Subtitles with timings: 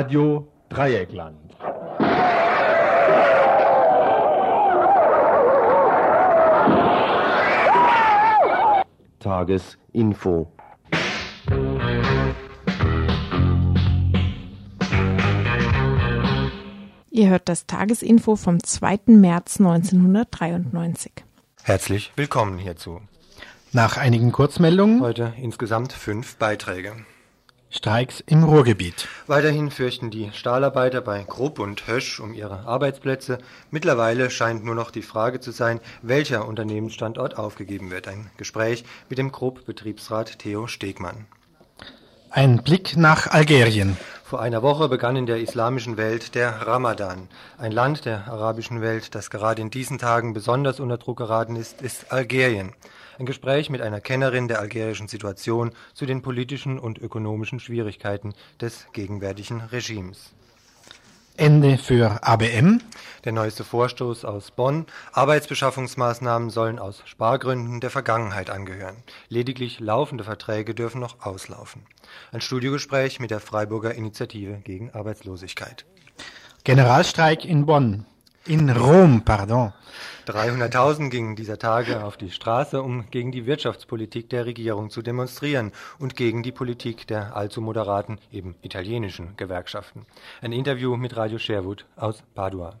[0.00, 1.36] Radio Dreieckland.
[9.18, 10.50] Tagesinfo.
[17.10, 19.00] Ihr hört das Tagesinfo vom 2.
[19.08, 21.12] März 1993.
[21.62, 23.02] Herzlich willkommen hierzu.
[23.72, 26.96] Nach einigen Kurzmeldungen Heute insgesamt fünf Beiträge.
[27.72, 29.06] Streiks im Ruhrgebiet.
[29.28, 33.38] Weiterhin fürchten die Stahlarbeiter bei Grupp und Hösch um ihre Arbeitsplätze.
[33.70, 38.08] Mittlerweile scheint nur noch die Frage zu sein, welcher Unternehmensstandort aufgegeben wird.
[38.08, 41.26] Ein Gespräch mit dem Grupp-Betriebsrat Theo Stegmann.
[42.30, 43.96] Ein Blick nach Algerien.
[44.24, 47.28] Vor einer Woche begann in der islamischen Welt der Ramadan.
[47.56, 51.82] Ein Land der arabischen Welt, das gerade in diesen Tagen besonders unter Druck geraten ist,
[51.82, 52.72] ist Algerien.
[53.20, 58.86] Ein Gespräch mit einer Kennerin der algerischen Situation zu den politischen und ökonomischen Schwierigkeiten des
[58.94, 60.32] gegenwärtigen Regimes.
[61.36, 62.80] Ende für ABM.
[63.24, 64.86] Der neueste Vorstoß aus Bonn.
[65.12, 68.96] Arbeitsbeschaffungsmaßnahmen sollen aus Spargründen der Vergangenheit angehören.
[69.28, 71.82] Lediglich laufende Verträge dürfen noch auslaufen.
[72.32, 75.84] Ein Studiogespräch mit der Freiburger Initiative gegen Arbeitslosigkeit.
[76.64, 78.06] Generalstreik in Bonn.
[78.46, 79.72] In Rom, pardon.
[80.26, 85.72] 300.000 gingen dieser Tage auf die Straße, um gegen die Wirtschaftspolitik der Regierung zu demonstrieren
[85.98, 90.06] und gegen die Politik der allzu moderaten, eben italienischen Gewerkschaften.
[90.40, 92.80] Ein Interview mit Radio Sherwood aus Padua.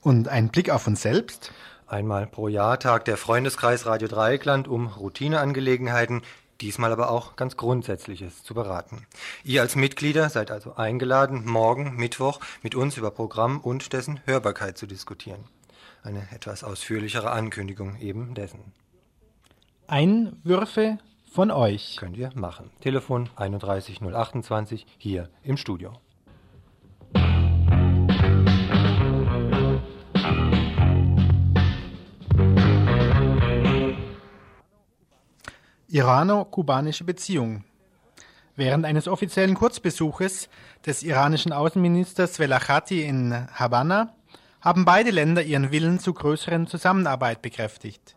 [0.00, 1.52] Und ein Blick auf uns selbst.
[1.86, 6.22] Einmal pro Jahr tagt der Freundeskreis Radio Dreieckland um Routineangelegenheiten,
[6.62, 9.06] diesmal aber auch ganz Grundsätzliches zu beraten.
[9.44, 14.78] Ihr als Mitglieder seid also eingeladen, morgen, Mittwoch, mit uns über Programm und dessen Hörbarkeit
[14.78, 15.44] zu diskutieren.
[16.02, 18.72] Eine etwas ausführlichere Ankündigung eben dessen.
[19.86, 20.98] Einwürfe
[21.32, 21.96] von euch.
[21.98, 22.70] Könnt ihr machen.
[22.80, 25.92] Telefon 31028 hier im Studio.
[35.92, 37.64] Irano-kubanische Beziehungen.
[38.56, 40.48] Während eines offiziellen Kurzbesuches
[40.86, 44.14] des iranischen Außenministers Velachati in Havanna
[44.62, 48.16] haben beide Länder ihren Willen zu größeren Zusammenarbeit bekräftigt.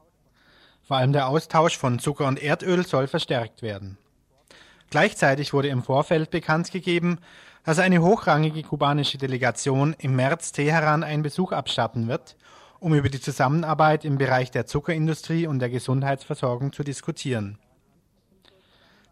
[0.84, 3.98] Vor allem der Austausch von Zucker und Erdöl soll verstärkt werden.
[4.90, 7.18] Gleichzeitig wurde im Vorfeld bekannt gegeben,
[7.66, 12.38] dass eine hochrangige kubanische Delegation im März Teheran einen Besuch abstatten wird,
[12.80, 17.58] um über die Zusammenarbeit im Bereich der Zuckerindustrie und der Gesundheitsversorgung zu diskutieren.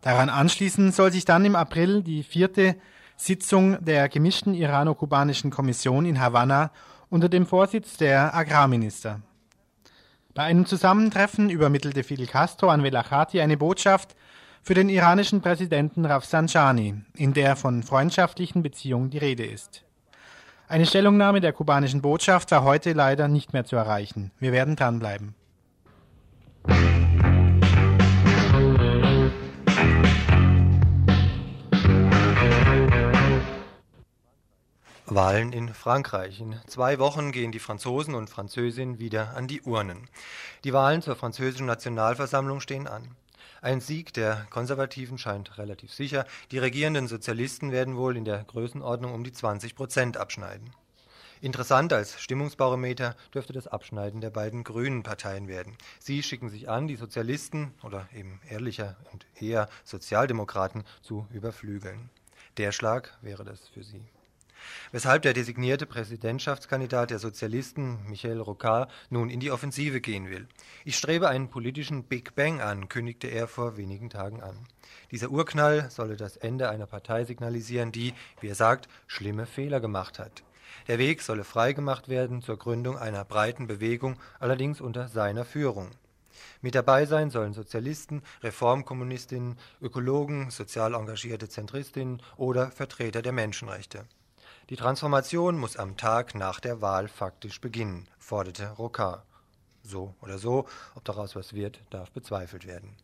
[0.04, 2.76] Daran anschließend soll sich dann im April die vierte
[3.16, 6.72] Sitzung der gemischten irano-kubanischen Kommission in Havanna
[7.10, 9.22] unter dem Vorsitz der Agrarminister.
[10.34, 14.16] Bei einem Zusammentreffen übermittelte Fidel Castro an Velachati eine Botschaft
[14.62, 19.84] für den iranischen Präsidenten Rafsanjani, in der von freundschaftlichen Beziehungen die Rede ist.
[20.68, 24.32] Eine Stellungnahme der kubanischen Botschaft war heute leider nicht mehr zu erreichen.
[24.40, 25.36] Wir werden dranbleiben.
[35.16, 36.40] Wahlen in Frankreich.
[36.40, 40.10] In zwei Wochen gehen die Franzosen und Französinnen wieder an die Urnen.
[40.64, 43.16] Die Wahlen zur französischen Nationalversammlung stehen an.
[43.62, 46.26] Ein Sieg der Konservativen scheint relativ sicher.
[46.52, 50.72] Die regierenden Sozialisten werden wohl in der Größenordnung um die 20 Prozent abschneiden.
[51.42, 55.78] Interessant als Stimmungsbarometer dürfte das Abschneiden der beiden grünen Parteien werden.
[56.00, 62.10] Sie schicken sich an, die Sozialisten oder eben ehrlicher und eher Sozialdemokraten zu überflügeln.
[62.58, 64.06] Der Schlag wäre das für sie
[64.92, 70.48] weshalb der designierte Präsidentschaftskandidat der Sozialisten, Michel Rocard, nun in die Offensive gehen will.
[70.86, 74.56] Ich strebe einen politischen Big Bang an, kündigte er vor wenigen Tagen an.
[75.12, 80.20] Dieser Urknall solle das Ende einer Partei signalisieren, die, wie er sagt, schlimme Fehler gemacht
[80.20, 80.44] hat.
[80.88, 85.92] Der Weg solle freigemacht werden zur Gründung einer breiten Bewegung, allerdings unter seiner Führung.
[86.62, 94.06] Mit dabei sein sollen Sozialisten, Reformkommunistinnen, Ökologen, sozial engagierte Zentristinnen oder Vertreter der Menschenrechte.
[94.70, 99.22] Die Transformation muss am Tag nach der Wahl faktisch beginnen, forderte Rocard.
[99.84, 100.66] So oder so,
[100.96, 102.96] ob daraus was wird, darf bezweifelt werden.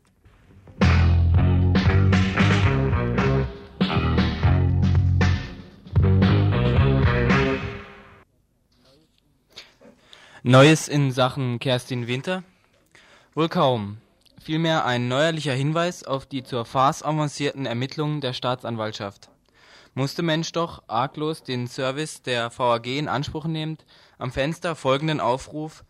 [10.43, 12.43] Neues in Sachen Kerstin Winter?
[13.33, 13.97] Wohl kaum.
[14.41, 19.29] Vielmehr ein neuerlicher Hinweis auf die zur Farce avancierten Ermittlungen der Staatsanwaltschaft
[19.99, 23.85] musste Mensch doch, arglos den Service der VAG in Anspruch nehmend,
[24.17, 25.83] am Fenster folgenden Aufruf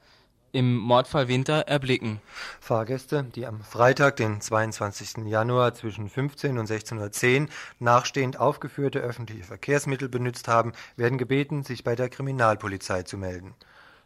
[0.51, 2.19] im Mordfall Winter erblicken.
[2.59, 5.27] Fahrgäste, die am Freitag, den 22.
[5.27, 7.47] Januar zwischen 15 und 16.10 Uhr
[7.77, 13.53] nachstehend aufgeführte öffentliche Verkehrsmittel benutzt haben, werden gebeten, sich bei der Kriminalpolizei zu melden.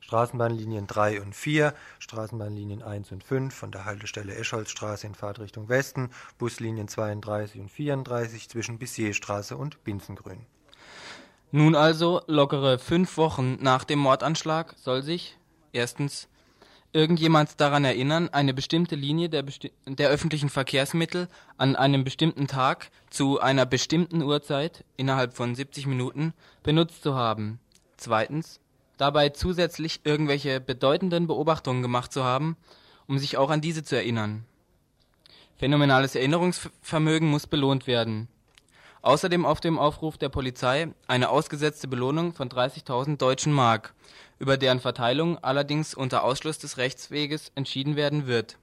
[0.04, 6.10] Straßenbahnlinien 3 und 4, Straßenbahnlinien 1 und 5 von der Haltestelle Escholzstraße in Fahrtrichtung Westen,
[6.38, 10.46] Buslinien 32 und 34 zwischen Bissierstraße und Binzengrün.
[11.52, 15.38] Nun also, lockere fünf Wochen nach dem Mordanschlag, soll sich
[15.72, 16.28] erstens
[16.92, 22.92] irgendjemand daran erinnern, eine bestimmte Linie der, besti der öffentlichen Verkehrsmittel an einem bestimmten Tag
[23.10, 27.60] zu einer bestimmten Uhrzeit innerhalb von 70 Minuten benutzt zu haben.
[27.96, 28.60] Zweitens,
[28.98, 32.57] dabei zusätzlich irgendwelche bedeutenden Beobachtungen gemacht zu haben,
[33.07, 34.45] um sich auch an diese zu erinnern.
[35.57, 38.28] Phänomenales Erinnerungsvermögen muss belohnt werden.
[39.01, 43.94] Außerdem auf dem Aufruf der Polizei eine ausgesetzte Belohnung von 30.000 deutschen Mark
[44.40, 48.57] über deren Verteilung allerdings unter Ausschluss des Rechtsweges entschieden werden wird.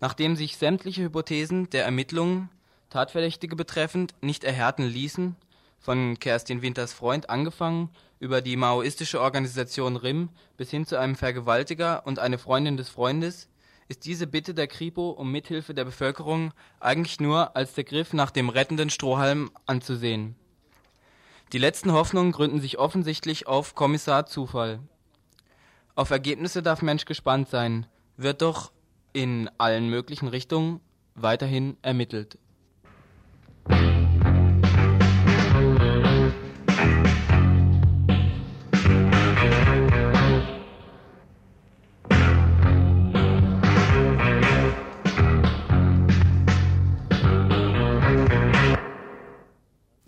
[0.00, 2.50] Nachdem sich sämtliche Hypothesen der Ermittlungen,
[2.90, 5.36] Tatverdächtige betreffend, nicht erhärten ließen,
[5.78, 7.90] von Kerstin Winters Freund angefangen
[8.22, 13.48] über die maoistische Organisation RIM bis hin zu einem Vergewaltiger und eine Freundin des Freundes,
[13.88, 18.30] ist diese Bitte der Kripo um Mithilfe der Bevölkerung eigentlich nur als der Griff nach
[18.30, 20.36] dem rettenden Strohhalm anzusehen
[21.52, 24.80] die letzten Hoffnungen gründen sich offensichtlich auf Kommissar Zufall.
[25.94, 27.84] Auf Ergebnisse darf Mensch gespannt sein,
[28.16, 28.72] wird doch
[29.12, 30.80] in allen möglichen Richtungen
[31.14, 32.38] weiterhin ermittelt.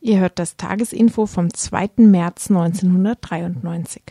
[0.04, 1.92] Ihr hört das Tagesinfo vom 2.
[1.96, 4.02] März 1993.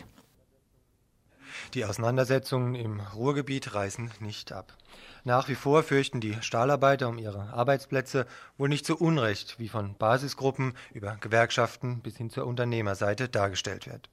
[1.72, 4.76] Die Auseinandersetzungen im Ruhrgebiet reißen nicht ab.
[5.22, 8.26] Nach wie vor fürchten die Stahlarbeiter um ihre Arbeitsplätze,
[8.58, 14.08] wohl nicht zu Unrecht, wie von Basisgruppen über Gewerkschaften bis hin zur Unternehmerseite dargestellt wird.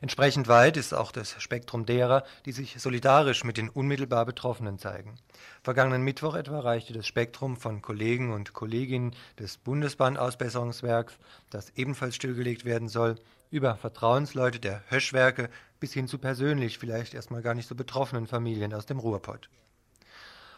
[0.00, 5.14] Entsprechend weit ist auch das Spektrum derer, die sich solidarisch mit den unmittelbar Betroffenen zeigen.
[5.62, 11.18] Vergangenen Mittwoch etwa reichte das Spektrum von Kollegen und Kolleginnen des Bundesbahnausbesserungswerks,
[11.50, 13.16] das ebenfalls stillgelegt werden soll,
[13.50, 18.74] über Vertrauensleute der Höschwerke bis hin zu persönlich vielleicht erstmal gar nicht so betroffenen Familien
[18.74, 19.48] aus dem Ruhrpott.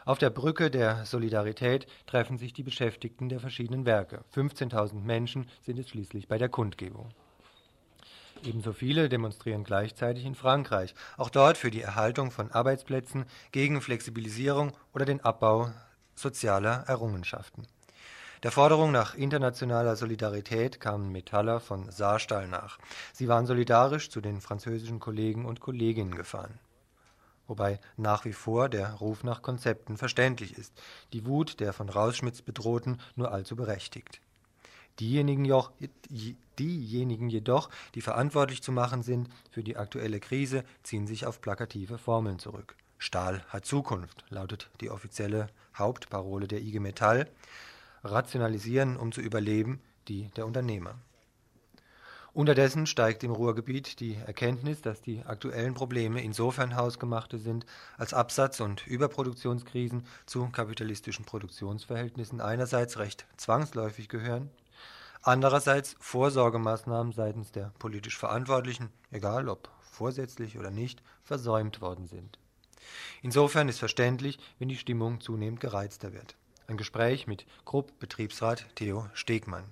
[0.05, 4.25] Auf der Brücke der Solidarität treffen sich die Beschäftigten der verschiedenen Werke.
[4.35, 7.11] 15.000 Menschen sind es schließlich bei der Kundgebung.
[8.45, 14.73] Ebenso viele demonstrieren gleichzeitig in Frankreich, auch dort für die Erhaltung von Arbeitsplätzen, gegen Flexibilisierung
[14.95, 15.71] oder den Abbau
[16.15, 17.67] sozialer Errungenschaften.
[18.45, 22.79] Der Forderung nach internationaler Solidarität kamen Metaller von Saarstahl nach.
[23.13, 26.61] Sie waren solidarisch zu den französischen Kollegen und Kolleginnen gefahren.
[27.49, 30.73] Wobei nach wie vor der Ruf nach Konzepten verständlich ist,
[31.13, 34.21] die Wut der von Rausschmitz bedrohten nur allzu berechtigt.
[35.01, 35.71] Diejenigen, joch,
[36.59, 41.99] diejenigen jedoch, die verantwortlich zu machen sind für die aktuelle Krise, ziehen sich auf plakative
[41.99, 42.75] Formeln zurück.
[42.99, 47.29] Stahl hat Zukunft, lautet die offizielle Hauptparole der IG Metall.
[48.03, 50.97] Rationalisieren, um zu überleben, die der Unternehmer.
[52.35, 58.61] Unterdessen steigt im Ruhrgebiet die Erkenntnis, dass die aktuellen Probleme insofern hausgemachte sind, als Absatz-
[58.61, 64.51] und Überproduktionskrisen zu kapitalistischen Produktionsverhältnissen einerseits recht zwangsläufig gehören,
[65.23, 72.39] Andererseits Vorsorgemaßnahmen seitens der politisch Verantwortlichen, egal ob vorsätzlich oder nicht, versäumt worden sind.
[73.23, 76.37] Insofern ist verständlich, wenn die Stimmung zunehmend gereizter wird.
[76.69, 79.65] Ein Gespräch mit Krupp-Betriebsrat Theo Stegmann.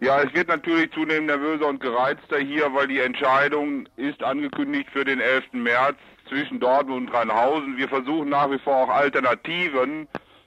[0.00, 5.04] Ja, es wird natürlich zunehmend nervöser und gereizter hier, weil die Entscheidung ist angekündigt für
[5.04, 5.52] den 11.
[5.52, 5.96] März
[6.28, 7.76] zwischen Dortmund und Rheinhausen.
[7.76, 10.06] Wir versuchen nach wie vor auch Alternativen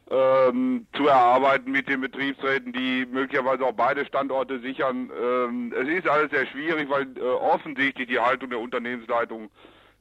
[0.10, 5.10] ähm, zu erarbeiten mit den Betriebsräten, die möglicherweise auch beide Standorte sichern.
[5.22, 9.50] Ähm, es ist alles sehr schwierig, weil äh, offensichtlich die Haltung der Unternehmensleitung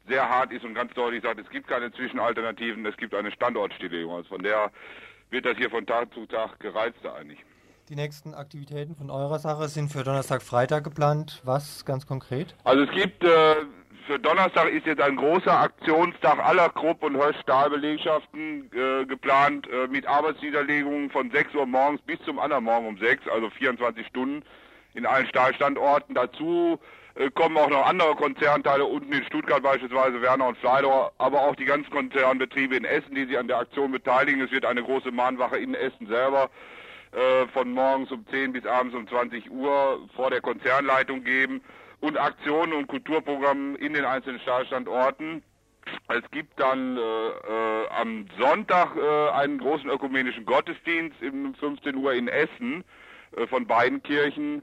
[0.09, 4.14] sehr hart ist und ganz deutlich sagt, es gibt keine Zwischenalternativen, es gibt eine Standortstilllegung.
[4.14, 4.71] Also von der
[5.30, 7.38] wird das hier von Tag zu Tag gereizter eigentlich.
[7.88, 11.40] Die nächsten Aktivitäten von eurer Sache sind für Donnerstag, Freitag geplant.
[11.45, 12.54] Was ganz konkret?
[12.64, 13.57] Also es gibt äh,
[14.07, 20.07] für Donnerstag ist jetzt ein großer Aktionstag aller Krupp- und Hösch-Stahlbelegschaften äh, geplant äh, mit
[20.07, 24.42] Arbeitsniederlegungen von 6 Uhr morgens bis zum anderen Morgen um 6, also 24 Stunden
[24.95, 26.14] in allen Stahlstandorten.
[26.14, 26.78] Dazu
[27.14, 31.57] äh, kommen auch noch andere Konzernteile unten in Stuttgart beispielsweise, Werner und Fleidor, aber auch
[31.57, 34.40] die ganzen Konzernbetriebe in Essen, die sich an der Aktion beteiligen.
[34.40, 36.50] Es wird eine große Mahnwache in Essen selber
[37.12, 41.62] äh, von morgens um 10 bis abends um 20 Uhr vor der Konzernleitung geben
[42.00, 45.42] und Aktionen und Kulturprogrammen in den einzelnen Stahlstandorten.
[46.09, 52.12] Es gibt dann äh, äh, am Sonntag äh, einen großen ökumenischen Gottesdienst um 15 Uhr
[52.12, 52.85] in Essen
[53.37, 54.62] äh, von beiden Kirchen.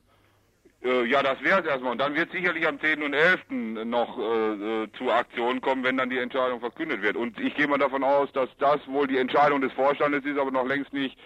[0.83, 1.93] Äh, ja, das wäre es erstmal.
[1.93, 3.01] Und dann wird sicherlich am 10.
[3.01, 3.39] und 11.
[3.85, 7.17] noch äh, äh, zu Aktionen kommen, wenn dann die Entscheidung verkündet wird.
[7.17, 10.51] Und ich gehe mal davon aus, dass das wohl die Entscheidung des Vorstandes ist, aber
[10.51, 11.17] noch längst nicht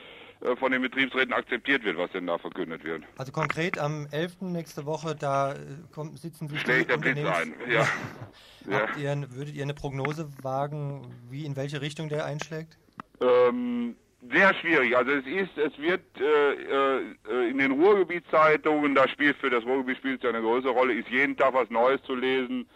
[0.60, 3.03] von den Betriebsräten akzeptiert wird, was denn da verkündet wird.
[3.17, 4.41] Also konkret am 11.
[4.41, 5.57] nächste Woche, da äh,
[5.93, 7.88] kommt, sitzen sich Schlägt der Blitz ein, ja.
[8.71, 12.77] Habt ihr, würdet ihr eine Prognose wagen, wie in welche Richtung der einschlägt?
[13.21, 13.95] Ähm,
[14.29, 14.95] sehr schwierig.
[14.95, 19.98] Also es ist, es wird äh, äh, in den Ruhrgebietszeitungen, da spielt für das Ruhrgebiet
[19.98, 22.67] spielt es eine größere Rolle, ist jeden Tag was Neues zu lesen.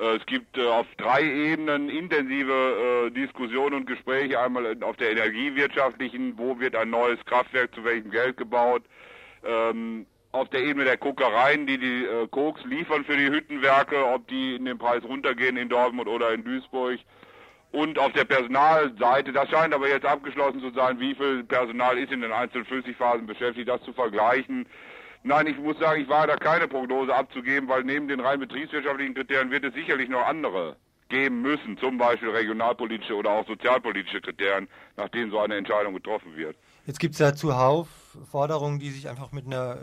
[0.00, 4.40] Äh, es gibt äh, auf drei Ebenen intensive äh, Diskussionen und Gespräche.
[4.40, 8.82] Einmal auf der energiewirtschaftlichen, wo wird ein neues Kraftwerk zu welchem Geld gebaut.
[9.44, 14.54] Ähm, auf der Ebene der Kokereien, die die Koks liefern für die Hüttenwerke, ob die
[14.54, 17.00] in den Preis runtergehen in Dortmund oder in Duisburg.
[17.72, 22.12] Und auf der Personalseite, das scheint aber jetzt abgeschlossen zu sein, wie viel Personal ist
[22.12, 24.66] in den einzelnen Flüssigphasen beschäftigt, das zu vergleichen.
[25.22, 29.14] Nein, ich muss sagen, ich war da keine Prognose abzugeben, weil neben den rein betriebswirtschaftlichen
[29.14, 30.76] Kriterien wird es sicherlich noch andere
[31.10, 36.36] geben müssen, zum Beispiel regionalpolitische oder auch sozialpolitische Kriterien, nach denen so eine Entscheidung getroffen
[36.36, 36.56] wird.
[36.86, 37.88] Jetzt gibt es ja zuhauf
[38.30, 39.76] Forderungen, die sich einfach mit einer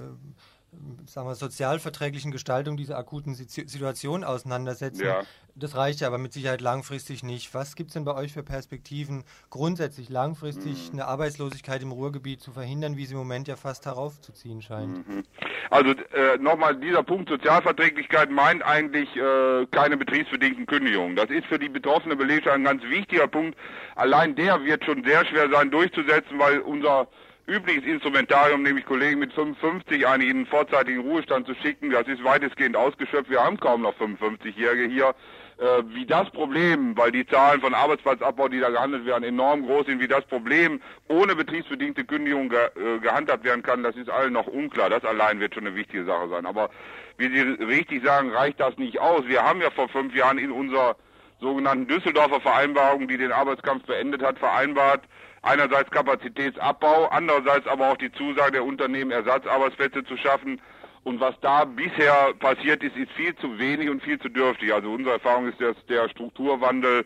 [1.05, 5.05] sagen wir, sozialverträglichen Gestaltung dieser akuten Situation auseinandersetzen.
[5.05, 5.24] Ja.
[5.55, 7.53] Das reicht ja aber mit Sicherheit langfristig nicht.
[7.55, 11.00] Was gibt es denn bei euch für Perspektiven, grundsätzlich langfristig mhm.
[11.00, 15.07] eine Arbeitslosigkeit im Ruhrgebiet zu verhindern, wie sie im Moment ja fast heraufzuziehen scheint?
[15.07, 15.24] Mhm.
[15.72, 21.15] Also äh, nochmal, dieser Punkt Sozialverträglichkeit meint eigentlich äh, keine betriebsbedingten Kündigungen.
[21.15, 23.57] Das ist für die betroffene Belegschaft ein ganz wichtiger Punkt.
[23.96, 27.07] Allein der wird schon sehr schwer sein durchzusetzen, weil unser
[27.48, 32.24] übliches Instrumentarium, nämlich Kollegen mit 55 eigentlich in den vorzeitigen Ruhestand zu schicken, das ist
[32.24, 33.30] weitestgehend ausgeschöpft.
[33.30, 35.16] Wir haben kaum noch 55-Jährige hier.
[35.60, 39.88] Äh, wie das Problem, weil die Zahlen von Arbeitsplatzabbau, die da gehandelt werden, enorm groß
[39.88, 44.34] sind, wie das Problem ohne betriebsbedingte Kündigung ge äh, gehandhabt werden kann, das ist allen
[44.34, 44.92] noch unklar.
[44.92, 46.46] Das allein wird schon eine wichtige Sache sein.
[46.46, 46.70] Aber
[47.18, 49.25] wie Sie richtig sagen, reicht das nicht aus.
[49.25, 50.96] Wir haben ja vor fünf Jahren in unserer
[51.39, 55.06] sogenannten Düsseldorfer Vereinbarung, die den Arbeitskampf beendet hat, vereinbart,
[55.48, 60.62] einerseits Kapazitätsabbau, andererseits aber auch die Zusage der Unternehmen, Ersatzarbeitsplätze zu schaffen.
[61.04, 64.74] Und was da bisher passiert ist, ist viel zu wenig und viel zu dürftig.
[64.74, 67.06] Also unsere Erfahrung ist, dass der Strukturwandel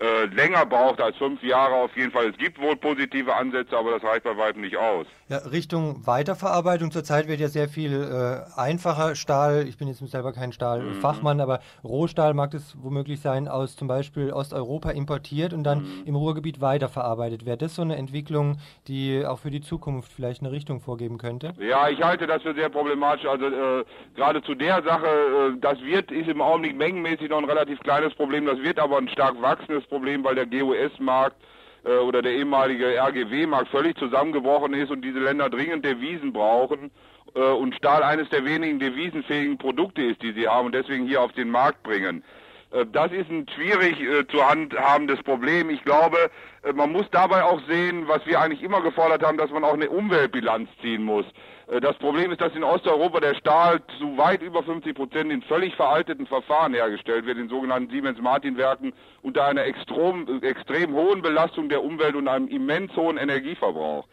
[0.00, 2.28] äh, länger braucht als fünf Jahre auf jeden Fall.
[2.28, 5.06] Es gibt wohl positive Ansätze, aber das reicht bei weitem nicht aus.
[5.28, 10.32] Ja, Richtung Weiterverarbeitung zurzeit wird ja sehr viel äh, einfacher Stahl, ich bin jetzt selber
[10.32, 11.42] kein Stahlfachmann, mhm.
[11.42, 16.02] aber Rohstahl mag es womöglich sein, aus zum Beispiel Osteuropa importiert und dann mhm.
[16.06, 17.46] im Ruhrgebiet weiterverarbeitet.
[17.46, 18.58] Wäre das so eine Entwicklung,
[18.88, 21.54] die auch für die Zukunft vielleicht eine Richtung vorgeben könnte?
[21.60, 23.26] Ja, ich halte das für sehr problematisch.
[23.26, 23.84] Also äh,
[24.16, 28.12] gerade zu der Sache, äh, das wird, ist im Augenblick mengenmäßig noch ein relativ kleines
[28.14, 31.36] Problem, das wird aber ein stark wachsendes das Problem, weil der GOS-Markt
[31.84, 36.90] äh, oder der ehemalige RGW-Markt völlig zusammengebrochen ist und diese Länder dringend Devisen brauchen
[37.34, 41.20] äh, und Stahl eines der wenigen devisenfähigen Produkte ist, die sie haben und deswegen hier
[41.20, 42.24] auf den Markt bringen.
[42.72, 45.70] Äh, das ist ein schwierig äh, zu handhabendes Problem.
[45.70, 46.30] Ich glaube,
[46.62, 49.74] äh, man muss dabei auch sehen, was wir eigentlich immer gefordert haben, dass man auch
[49.74, 51.26] eine Umweltbilanz ziehen muss.
[51.68, 55.42] Äh, das Problem ist, dass in Osteuropa der Stahl zu weit über 50 Prozent in
[55.42, 58.92] völlig veralteten Verfahren hergestellt wird, in sogenannten Siemens-Martin-Werken,
[59.22, 64.06] unter einer extrem, extrem hohen Belastung der Umwelt und einem immens hohen Energieverbrauch.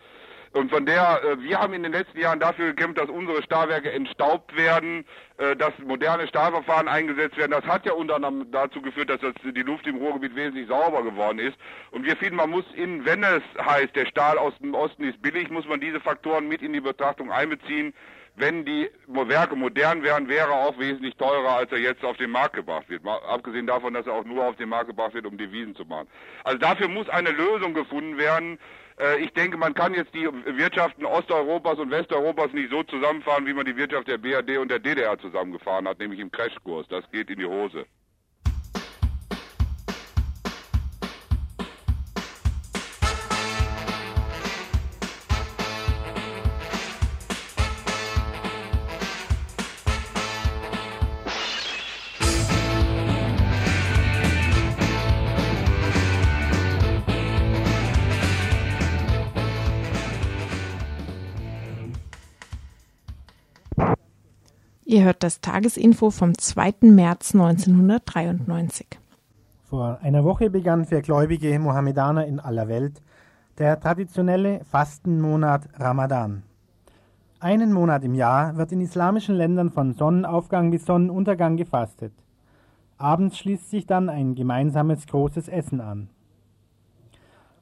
[0.54, 3.92] Und von der, äh, wir haben in den letzten Jahren dafür gekämpft, dass unsere Stahlwerke
[3.92, 5.06] entstaubt werden,
[5.38, 7.52] äh, dass moderne Stahlverfahren eingesetzt werden.
[7.52, 11.04] Das hat ja unter anderem dazu geführt, dass das, die Luft im Ruhrgebiet wesentlich sauber
[11.04, 11.56] geworden ist.
[11.92, 15.22] Und wir finden, man muss in, wenn es heißt, der Stahl aus dem Osten ist
[15.22, 17.94] billig, muss man diese Faktoren mit in die Betrachtung einbeziehen.
[18.36, 22.32] Wenn die Werke modern wären, wäre er auch wesentlich teurer, als er jetzt auf den
[22.32, 23.04] Markt gebracht wird.
[23.04, 25.84] Mal abgesehen davon, dass er auch nur auf den Markt gebracht wird, um Devisen zu
[25.84, 26.08] machen.
[26.46, 28.58] Also dafür muss eine Lösung gefunden werden,
[29.20, 33.66] ich denke, man kann jetzt die Wirtschaften Osteuropas und Westeuropas nicht so zusammenfahren, wie man
[33.66, 36.88] die Wirtschaft der BRD und der DDR zusammengefahren hat, nämlich im Crashkurs.
[36.88, 37.86] Das geht in die Hose.
[64.92, 66.74] Ihr hört das Tagesinfo vom 2.
[66.82, 68.88] März 1993.
[69.64, 73.02] Vor einer Woche begann für gläubige Mohammedaner in aller Welt
[73.58, 76.44] der traditionelle Fastenmonat Ramadan.
[77.40, 82.12] Einen Monat im Jahr wird in islamischen Ländern von Sonnenaufgang bis Sonnenuntergang gefastet.
[82.98, 86.10] Abends schließt sich dann ein gemeinsames großes Essen an.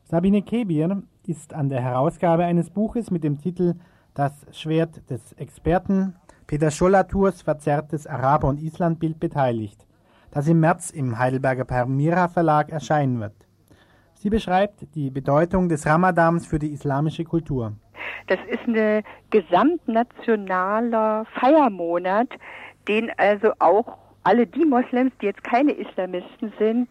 [0.05, 3.75] Sabine Kebir ist an der Herausgabe eines Buches mit dem Titel
[4.15, 6.15] Das Schwert des Experten
[6.50, 9.86] Peter Scholatours verzerrtes Araber- und Islandbild beteiligt,
[10.32, 13.36] das im März im Heidelberger Permira Verlag erscheinen wird.
[14.15, 17.74] Sie beschreibt die Bedeutung des Ramadans für die islamische Kultur.
[18.25, 22.29] Das ist ein gesamtnationaler Feiermonat,
[22.88, 26.89] den also auch alle die Moslems, die jetzt keine Islamisten sind,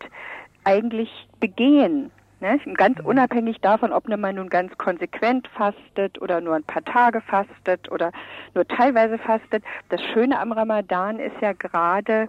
[0.63, 1.11] eigentlich
[1.41, 2.13] begehen.
[2.41, 2.59] Ne?
[2.75, 7.91] Ganz unabhängig davon, ob man nun ganz konsequent fastet oder nur ein paar Tage fastet
[7.91, 8.13] oder
[8.55, 9.65] nur teilweise fastet.
[9.89, 12.29] Das Schöne am Ramadan ist ja gerade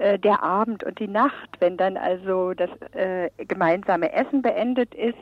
[0.00, 5.18] äh, der Abend und die Nacht, wenn dann also das äh, gemeinsame Essen beendet ist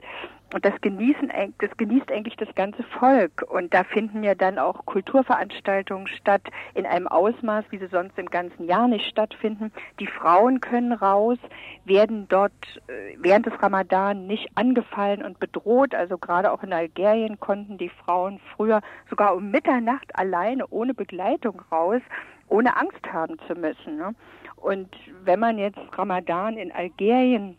[0.54, 3.44] und das genießen, das genießt eigentlich das ganze Volk.
[3.48, 6.42] Und da finden ja dann auch Kulturveranstaltungen statt
[6.74, 9.72] in einem Ausmaß, wie sie sonst im ganzen Jahr nicht stattfinden.
[10.00, 11.38] Die Frauen können raus,
[11.84, 12.52] werden dort
[12.86, 15.94] äh, während des Ramadan nicht angefallen und bedroht.
[15.94, 18.80] Also gerade auch in Algerien konnten die Frauen früher
[19.10, 22.00] sogar um Mitternacht alleine ohne Begleitung raus,
[22.46, 23.96] ohne Angst haben zu müssen.
[23.96, 24.14] Ne?
[24.60, 24.88] Und
[25.24, 27.56] wenn man jetzt Ramadan in Algerien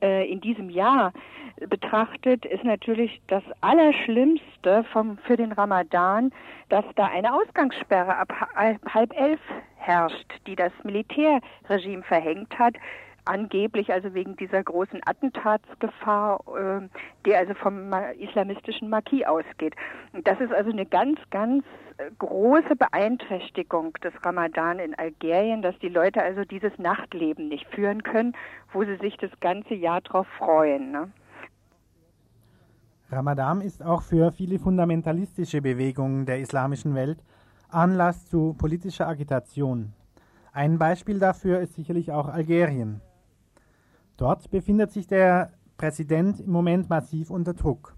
[0.00, 1.12] äh, in diesem Jahr
[1.68, 6.30] betrachtet, ist natürlich das Allerschlimmste vom, für den Ramadan,
[6.68, 9.40] dass da eine Ausgangssperre ab halb elf
[9.76, 12.74] herrscht, die das Militärregime verhängt hat
[13.28, 16.88] angeblich also wegen dieser großen Attentatsgefahr, äh,
[17.26, 19.74] die also vom islamistischen Marquis ausgeht.
[20.24, 21.64] Das ist also eine ganz, ganz
[21.98, 28.02] äh, große Beeinträchtigung des Ramadan in Algerien, dass die Leute also dieses Nachtleben nicht führen
[28.02, 28.34] können,
[28.72, 30.90] wo sie sich das ganze Jahr drauf freuen.
[30.90, 31.12] Ne?
[33.10, 37.18] Ramadan ist auch für viele fundamentalistische Bewegungen der islamischen Welt
[37.70, 39.92] Anlass zu politischer Agitation.
[40.52, 43.00] Ein Beispiel dafür ist sicherlich auch Algerien.
[44.18, 47.96] Dort befindet sich der Präsident im Moment massiv unter Druck.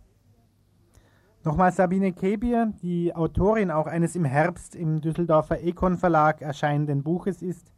[1.45, 7.41] Nochmal Sabine Kebier, die Autorin auch eines im Herbst im Düsseldorfer Econ Verlag erscheinenden Buches
[7.41, 7.73] ist,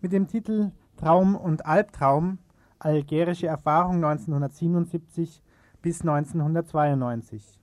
[0.00, 2.38] mit dem Titel Traum und Albtraum,
[2.78, 5.42] algerische Erfahrung 1977
[5.82, 7.58] bis 1992.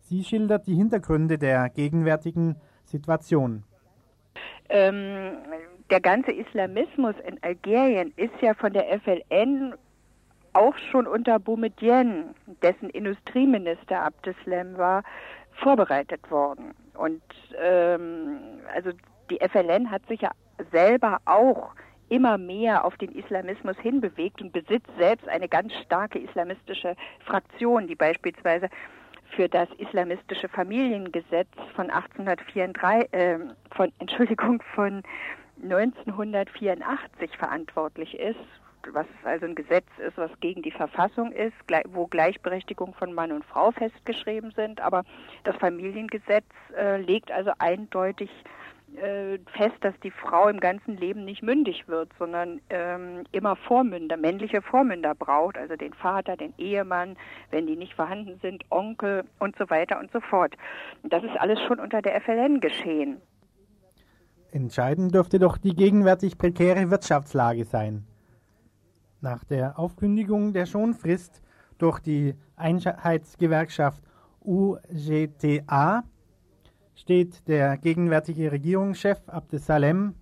[0.00, 3.64] Sie schildert die Hintergründe der gegenwärtigen Situation.
[4.68, 5.38] Ähm,
[5.90, 9.74] der ganze Islamismus in Algerien ist ja von der FLN
[10.52, 15.02] auch schon unter Boumedienne, dessen Industrieminister Abdeslam war,
[15.52, 16.74] vorbereitet worden.
[16.94, 17.22] Und
[17.62, 18.38] ähm,
[18.74, 18.90] also
[19.30, 20.30] die FLN hat sich ja
[20.72, 21.74] selber auch
[22.08, 27.96] immer mehr auf den Islamismus hinbewegt und besitzt selbst eine ganz starke islamistische Fraktion, die
[27.96, 28.68] beispielsweise
[29.30, 33.38] für das islamistische Familiengesetz von 1834, äh,
[33.72, 35.02] von Entschuldigung von
[35.62, 38.38] 1984 verantwortlich ist,
[38.92, 41.54] was also ein Gesetz ist, was gegen die Verfassung ist,
[41.88, 44.80] wo Gleichberechtigung von Mann und Frau festgeschrieben sind.
[44.80, 45.04] Aber
[45.44, 48.30] das Familiengesetz äh, legt also eindeutig
[48.96, 54.16] äh, fest, dass die Frau im ganzen Leben nicht mündig wird, sondern ähm, immer Vormünder,
[54.16, 57.16] männliche Vormünder braucht, also den Vater, den Ehemann,
[57.50, 60.54] wenn die nicht vorhanden sind, Onkel und so weiter und so fort.
[61.02, 63.20] Das ist alles schon unter der FLN geschehen.
[64.50, 68.06] Entscheidend dürfte doch die gegenwärtig prekäre Wirtschaftslage sein.
[69.20, 71.42] Nach der Aufkündigung der Schonfrist
[71.78, 74.02] durch die Einheitsgewerkschaft
[74.40, 76.04] UGTA
[76.94, 80.14] steht der gegenwärtige Regierungschef Abdesalem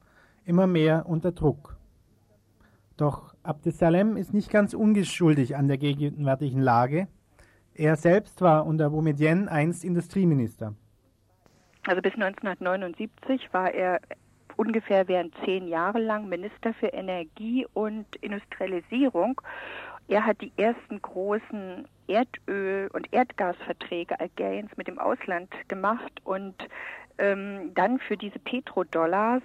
[0.44, 1.76] immer mehr unter Druck.
[2.96, 7.08] Doch Abdesalem ist nicht ganz ungeschuldig an der gegenwärtigen Lage.
[7.74, 10.74] Er selbst war unter Boumedienne einst Industrieminister.
[11.86, 14.00] Also bis 1979 war er
[14.56, 19.40] ungefähr während zehn Jahre lang Minister für Energie und Industrialisierung.
[20.08, 26.54] Er hat die ersten großen Erdöl- und Erdgasverträge Algeriens mit dem Ausland gemacht und
[27.18, 29.42] ähm, dann für diese Petrodollars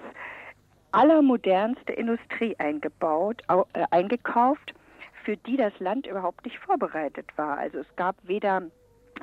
[0.91, 3.41] allermodernste Industrie eingebaut,
[3.73, 4.73] äh, eingekauft,
[5.23, 7.57] für die das Land überhaupt nicht vorbereitet war.
[7.57, 8.63] Also es gab weder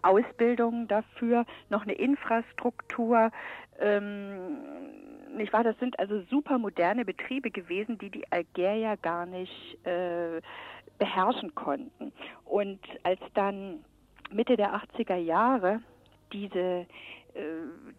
[0.03, 3.31] Ausbildung dafür, noch eine Infrastruktur.
[3.79, 4.59] Ähm,
[5.37, 5.65] nicht wahr?
[5.65, 10.41] Das sind also super moderne Betriebe gewesen, die die Algerier gar nicht äh,
[10.99, 12.13] beherrschen konnten.
[12.45, 13.85] Und als dann
[14.31, 15.81] Mitte der 80er Jahre
[16.33, 16.87] diese
[17.37, 17.43] äh,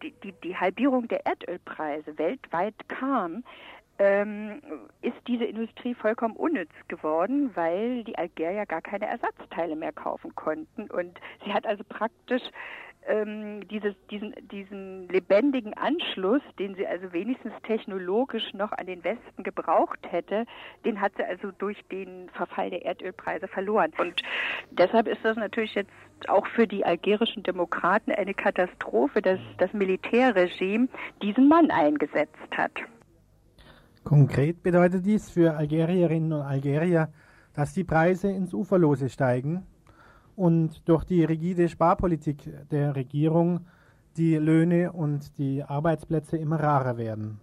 [0.02, 3.44] die, die, die Halbierung der Erdölpreise weltweit kam,
[4.00, 4.62] ähm,
[5.02, 10.90] ist diese Industrie vollkommen unnütz geworden, weil die Algerier gar keine Ersatzteile mehr kaufen konnten.
[10.90, 12.44] Und sie hat also praktisch
[13.08, 19.44] ähm, dieses, diesen, diesen lebendigen Anschluss, den sie also wenigstens technologisch noch an den Westen
[19.44, 20.46] gebraucht hätte,
[20.86, 23.92] den hat sie also durch den Verfall der Erdölpreise verloren.
[23.98, 24.22] Und
[24.72, 25.92] deshalb ist das natürlich jetzt
[26.28, 30.88] auch für die algerischen Demokraten eine Katastrophe, dass das Militärregime
[31.22, 32.72] diesen Mann eingesetzt hat.
[34.08, 37.10] Konkret bedeutet dies für Algerierinnen und Algerier,
[37.52, 39.64] dass die Preise ins Uferlose steigen
[40.38, 43.66] und durch die rigide Sparpolitik der Regierung
[44.16, 47.42] die Löhne und die Arbeitsplätze immer rarer werden.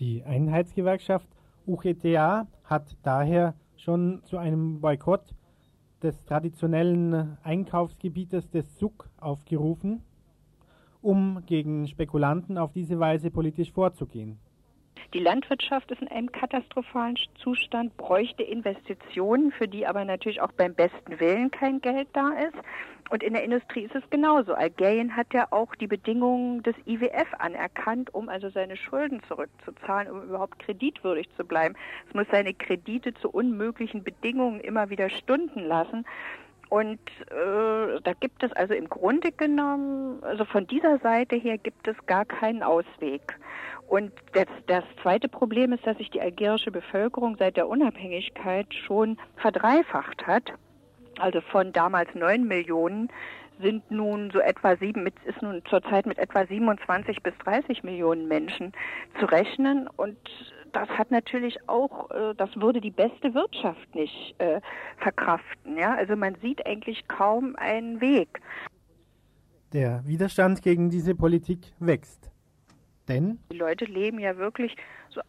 [0.00, 1.28] Die Einheitsgewerkschaft
[1.64, 5.32] UGTA hat daher schon zu einem Boykott
[6.02, 10.02] des traditionellen Einkaufsgebietes des Suk aufgerufen,
[11.02, 14.40] um gegen Spekulanten auf diese Weise politisch vorzugehen.
[15.14, 20.74] Die Landwirtschaft ist in einem katastrophalen Zustand, bräuchte Investitionen, für die aber natürlich auch beim
[20.74, 22.56] besten Willen kein Geld da ist.
[23.08, 24.54] Und in der Industrie ist es genauso.
[24.54, 30.22] Algerien hat ja auch die Bedingungen des IWF anerkannt, um also seine Schulden zurückzuzahlen, um
[30.24, 31.76] überhaupt kreditwürdig zu bleiben.
[32.08, 36.04] Es muss seine Kredite zu unmöglichen Bedingungen immer wieder stunden lassen.
[36.68, 36.98] Und
[37.30, 41.96] äh, da gibt es also im Grunde genommen, also von dieser Seite her gibt es
[42.06, 43.38] gar keinen Ausweg.
[43.88, 49.16] Und das, das zweite Problem ist, dass sich die algerische Bevölkerung seit der Unabhängigkeit schon
[49.36, 50.52] verdreifacht hat.
[51.18, 53.10] Also von damals neun Millionen
[53.60, 58.72] sind nun so etwa sieben, ist nun zurzeit mit etwa 27 bis 30 Millionen Menschen
[59.18, 59.88] zu rechnen.
[59.96, 60.18] Und
[60.72, 64.60] das hat natürlich auch, äh, das würde die beste Wirtschaft nicht äh,
[64.98, 65.76] verkraften.
[65.76, 65.94] Ja?
[65.94, 68.40] Also man sieht eigentlich kaum einen Weg.
[69.72, 72.30] Der Widerstand gegen diese Politik wächst.
[73.08, 73.38] Denn?
[73.52, 74.76] Die Leute leben ja wirklich
[75.10, 75.20] so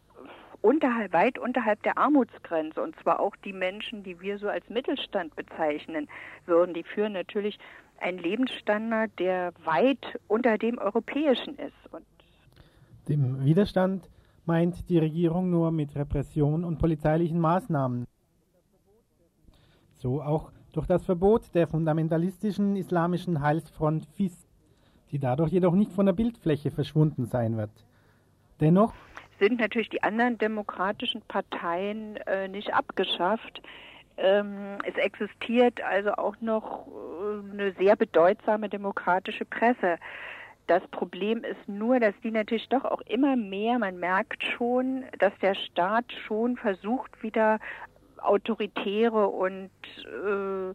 [0.62, 2.82] unterhalb, weit unterhalb der Armutsgrenze.
[2.82, 6.08] Und zwar auch die Menschen, die wir so als Mittelstand bezeichnen
[6.46, 6.74] würden.
[6.74, 7.60] Die führen natürlich
[8.00, 11.92] einen Lebensstandard, der weit unter dem europäischen ist.
[11.92, 12.06] Und
[13.08, 14.10] dem Widerstand
[14.48, 18.06] meint die Regierung nur mit Repression und polizeilichen Maßnahmen.
[19.94, 24.48] So auch durch das Verbot der fundamentalistischen islamischen Heilsfront FIS
[25.12, 27.72] die dadurch jedoch nicht von der Bildfläche verschwunden sein wird.
[28.60, 28.94] Dennoch
[29.40, 33.62] sind natürlich die anderen demokratischen Parteien äh, nicht abgeschafft.
[34.18, 39.98] Ähm, es existiert also auch noch äh, eine sehr bedeutsame demokratische Presse.
[40.68, 45.32] Das Problem ist nur, dass die natürlich doch auch immer mehr, man merkt schon, dass
[45.42, 47.60] der Staat schon versucht, wieder
[48.18, 50.74] autoritäre und äh,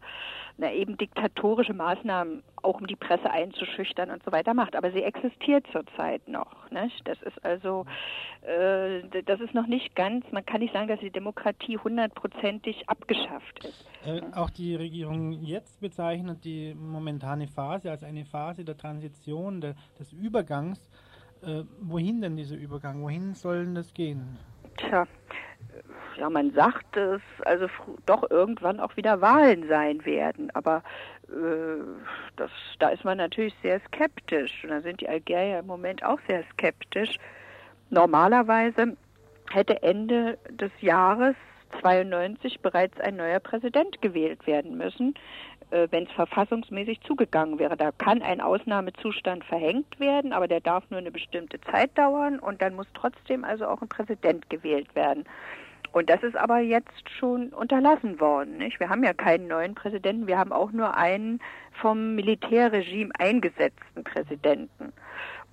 [0.57, 4.77] na, eben diktatorische Maßnahmen, auch um die Presse einzuschüchtern und so weiter macht.
[4.77, 6.71] Aber sie existiert zurzeit noch.
[6.71, 7.07] Nicht?
[7.07, 7.85] Das ist also,
[8.43, 13.65] äh, das ist noch nicht ganz, man kann nicht sagen, dass die Demokratie hundertprozentig abgeschafft
[13.65, 13.87] ist.
[14.07, 19.75] Äh, auch die Regierung jetzt bezeichnet die momentane Phase als eine Phase der Transition, de,
[19.99, 20.91] des Übergangs.
[21.43, 23.03] Äh, wohin denn dieser Übergang?
[23.03, 24.39] Wohin soll denn das gehen?
[24.77, 25.07] Tja,
[26.17, 27.67] ja, man sagt, dass also
[28.07, 30.83] doch irgendwann auch wieder Wahlen sein werden, aber
[31.29, 31.83] äh,
[32.37, 34.63] das, da ist man natürlich sehr skeptisch.
[34.65, 37.17] Und da sind die Algerier im Moment auch sehr skeptisch.
[37.91, 38.97] Normalerweise
[39.51, 41.35] hätte Ende des Jahres
[41.81, 45.15] 92 bereits ein neuer Präsident gewählt werden müssen,
[45.73, 47.77] äh, wenn es verfassungsmäßig zugegangen wäre.
[47.77, 52.61] Da kann ein Ausnahmezustand verhängt werden, aber der darf nur eine bestimmte Zeit dauern und
[52.61, 55.25] dann muss trotzdem also auch ein Präsident gewählt werden.
[55.93, 58.59] Und das ist aber jetzt schon unterlassen worden.
[58.59, 58.81] Nicht?
[58.81, 61.41] Wir haben ja keinen neuen Präsidenten, wir haben auch nur einen
[61.81, 64.93] vom Militärregime eingesetzten Präsidenten.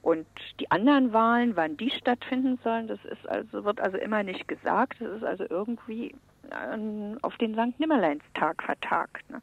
[0.02, 0.28] Und
[0.60, 5.00] die anderen Wahlen, wann die stattfinden sollen, das ist also, wird also immer nicht gesagt.
[5.00, 6.16] Das ist also irgendwie
[6.52, 7.80] äh, auf den St.
[7.80, 9.30] Nimmerleinstag vertagt.
[9.30, 9.42] Ne?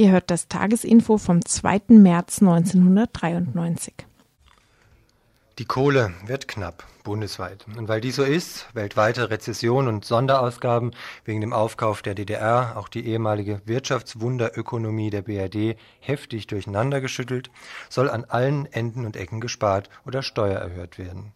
[0.00, 1.82] Ihr hört das Tagesinfo vom 2.
[1.88, 3.92] März 1993.
[5.58, 7.66] Die Kohle wird knapp, bundesweit.
[7.76, 10.92] Und weil dies so ist, weltweite Rezession und Sonderausgaben
[11.26, 17.50] wegen dem Aufkauf der DDR, auch die ehemalige Wirtschaftswunderökonomie der BRD heftig durcheinandergeschüttelt,
[17.90, 21.34] soll an allen Enden und Ecken gespart oder Steuer erhöht werden.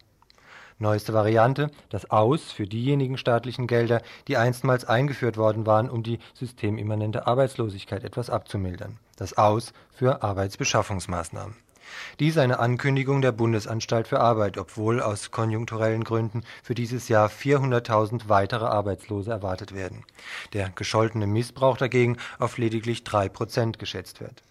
[0.77, 6.19] Neueste Variante, das Aus für diejenigen staatlichen Gelder, die einstmals eingeführt worden waren, um die
[6.33, 8.97] systemimmanente Arbeitslosigkeit etwas abzumildern.
[9.15, 11.55] Das Aus für Arbeitsbeschaffungsmaßnahmen.
[12.19, 18.27] Dies eine Ankündigung der Bundesanstalt für Arbeit, obwohl aus konjunkturellen Gründen für dieses Jahr 400.000
[18.27, 20.03] weitere Arbeitslose erwartet werden.
[20.51, 24.43] Der gescholtene Missbrauch dagegen auf lediglich drei Prozent geschätzt wird.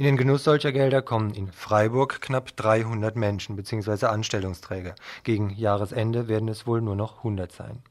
[0.00, 4.06] In den Genuss solcher Gelder kommen in Freiburg knapp 300 Menschen bzw.
[4.06, 4.94] Anstellungsträger.
[5.24, 7.82] Gegen Jahresende werden es wohl nur noch 100 sein.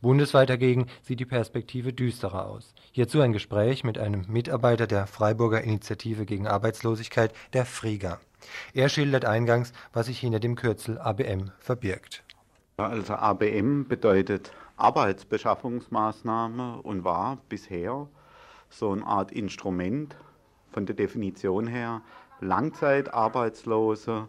[0.00, 2.72] Bundesweit dagegen sieht die Perspektive düsterer aus.
[2.92, 8.20] Hierzu ein Gespräch mit einem Mitarbeiter der Freiburger Initiative gegen Arbeitslosigkeit, der FRIGA.
[8.72, 12.22] Er schildert eingangs, was sich hinter dem Kürzel ABM verbirgt.
[12.76, 18.06] Also ABM bedeutet Arbeitsbeschaffungsmaßnahme und war bisher
[18.70, 20.14] so eine Art Instrument
[20.72, 22.02] von der Definition her,
[22.40, 24.28] Langzeitarbeitslose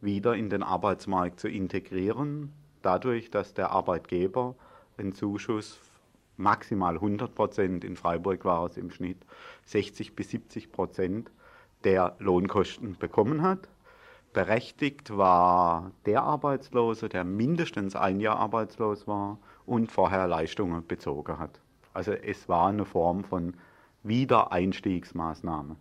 [0.00, 4.54] wieder in den Arbeitsmarkt zu integrieren, dadurch, dass der Arbeitgeber
[4.98, 5.80] einen Zuschuss
[6.36, 9.18] maximal 100 Prozent, in Freiburg war es im Schnitt
[9.66, 11.30] 60 bis 70 Prozent
[11.84, 13.68] der Lohnkosten bekommen hat.
[14.32, 21.60] Berechtigt war der Arbeitslose, der mindestens ein Jahr arbeitslos war und vorher Leistungen bezogen hat.
[21.92, 23.54] Also es war eine Form von
[24.04, 25.76] Wiedereinstiegsmaßnahme.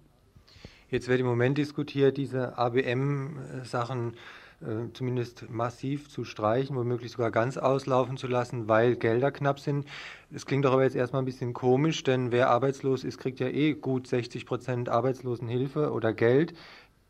[0.89, 4.13] Jetzt wird im Moment diskutiert, diese ABM-Sachen
[4.61, 9.85] äh, zumindest massiv zu streichen, womöglich sogar ganz auslaufen zu lassen, weil Gelder knapp sind.
[10.31, 13.47] Es klingt doch aber jetzt erstmal ein bisschen komisch, denn wer arbeitslos ist, kriegt ja
[13.47, 16.53] eh gut 60 Prozent Arbeitslosenhilfe oder Geld.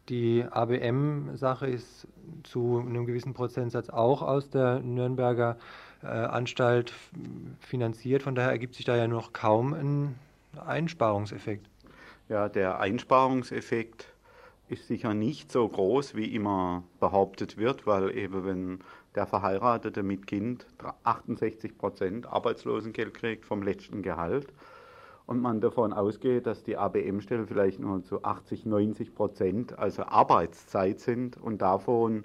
[0.10, 2.08] Die ABM-Sache ist
[2.44, 5.58] zu einem gewissen Prozentsatz auch aus der Nürnberger
[6.02, 6.94] äh, Anstalt
[7.60, 8.24] finanziert.
[8.24, 10.16] Von daher ergibt sich da ja noch kaum ein
[10.58, 11.70] Einsparungseffekt.
[12.30, 14.08] Ja, der Einsparungseffekt
[14.70, 18.80] ist sicher nicht so groß, wie immer behauptet wird, weil eben wenn
[19.16, 20.66] der Verheiratete mit Kind
[21.04, 24.48] 68 Prozent Arbeitslosengeld kriegt vom letzten Gehalt
[25.26, 31.00] und man davon ausgeht, dass die ABM-Stellen vielleicht nur zu 80, 90 Prozent also Arbeitszeit
[31.00, 32.24] sind und davon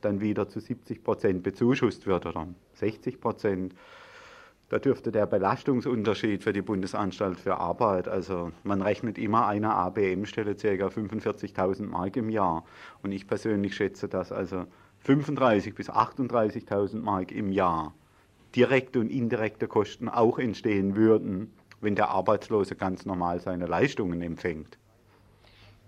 [0.00, 3.74] dann wieder zu 70 Prozent bezuschusst wird oder 60 Prozent,
[4.70, 10.54] da dürfte der Belastungsunterschied für die Bundesanstalt für Arbeit, also man rechnet immer eine ABM-Stelle
[10.54, 10.86] ca.
[10.86, 12.64] 45.000 Mark im Jahr.
[13.02, 14.66] Und ich persönlich schätze, dass also
[15.04, 17.94] 35.000 bis 38.000 Mark im Jahr
[18.54, 24.78] direkte und indirekte Kosten auch entstehen würden, wenn der Arbeitslose ganz normal seine Leistungen empfängt.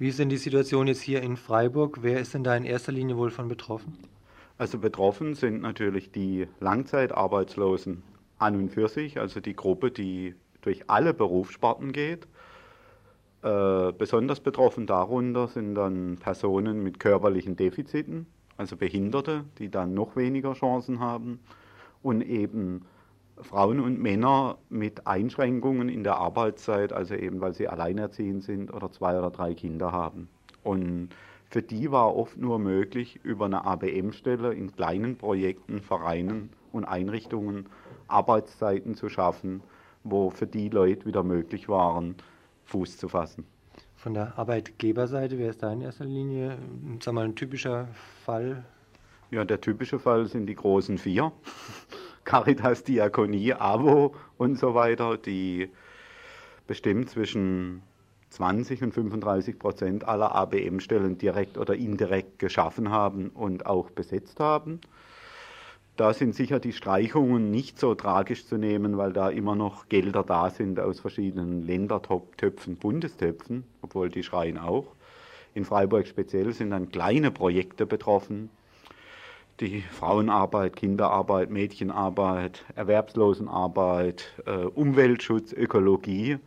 [0.00, 1.98] Wie ist denn die Situation jetzt hier in Freiburg?
[2.02, 3.96] Wer ist denn da in erster Linie wohl von betroffen?
[4.58, 8.02] Also betroffen sind natürlich die Langzeitarbeitslosen
[8.42, 12.26] an und für sich, also die Gruppe, die durch alle Berufssparten geht.
[13.42, 18.26] Äh, besonders betroffen darunter sind dann Personen mit körperlichen Defiziten,
[18.56, 21.40] also Behinderte, die dann noch weniger Chancen haben
[22.02, 22.82] und eben
[23.40, 28.90] Frauen und Männer mit Einschränkungen in der Arbeitszeit, also eben weil sie alleinerziehend sind oder
[28.92, 30.28] zwei oder drei Kinder haben.
[30.62, 31.08] Und
[31.50, 37.66] für die war oft nur möglich, über eine ABM-Stelle in kleinen Projekten, Vereinen und Einrichtungen
[38.12, 39.62] Arbeitszeiten zu schaffen,
[40.04, 42.14] wo für die Leute wieder möglich waren,
[42.64, 43.44] Fuß zu fassen.
[43.96, 46.58] Von der Arbeitgeberseite wäre es da in erster Linie
[47.00, 47.88] sag mal, ein typischer
[48.24, 48.64] Fall?
[49.30, 51.32] Ja, der typische Fall sind die großen vier.
[52.24, 55.70] Caritas, Diakonie, AWO und so weiter, die
[56.66, 57.82] bestimmt zwischen
[58.30, 64.80] 20 und 35 Prozent aller ABM-Stellen direkt oder indirekt geschaffen haben und auch besetzt haben.
[65.96, 70.22] Da sind sicher die Streichungen nicht so tragisch zu nehmen, weil da immer noch Gelder
[70.22, 74.86] da sind aus verschiedenen Ländertöpfen, Bundestöpfen, obwohl die schreien auch.
[75.54, 78.48] In Freiburg speziell sind dann kleine Projekte betroffen.
[79.60, 86.38] Die Frauenarbeit, Kinderarbeit, Mädchenarbeit, Erwerbslosenarbeit, äh, Umweltschutz, Ökologie,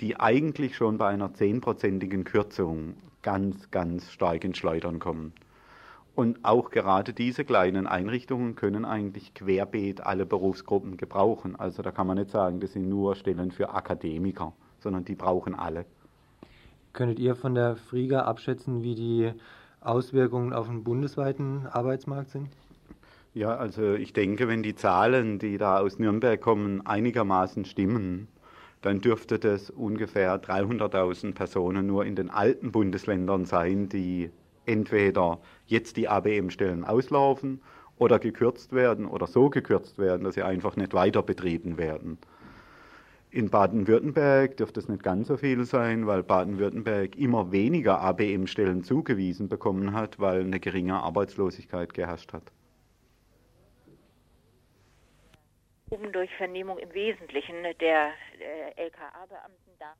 [0.00, 5.32] die eigentlich schon bei einer zehnprozentigen Kürzung ganz, ganz stark ins Schleudern kommen.
[6.14, 11.56] Und auch gerade diese kleinen Einrichtungen können eigentlich querbeet alle Berufsgruppen gebrauchen.
[11.56, 15.54] Also da kann man nicht sagen, das sind nur Stellen für Akademiker, sondern die brauchen
[15.54, 15.86] alle.
[16.92, 19.32] Könntet ihr von der Friga abschätzen, wie die
[19.80, 22.48] Auswirkungen auf den bundesweiten Arbeitsmarkt sind?
[23.32, 28.28] Ja, also ich denke, wenn die Zahlen, die da aus Nürnberg kommen, einigermaßen stimmen,
[28.82, 34.30] dann dürfte das ungefähr 300.000 Personen nur in den alten Bundesländern sein, die
[34.66, 37.60] entweder jetzt die ABM-Stellen auslaufen
[37.98, 42.18] oder gekürzt werden oder so gekürzt werden, dass sie einfach nicht weiter betrieben werden.
[43.30, 49.48] In Baden-Württemberg dürfte es nicht ganz so viel sein, weil Baden-Württemberg immer weniger ABM-Stellen zugewiesen
[49.48, 52.52] bekommen hat, weil eine geringe Arbeitslosigkeit geherrscht hat.
[56.12, 59.94] Durch Vernehmung im Wesentlichen der äh, LKA-Beamten da.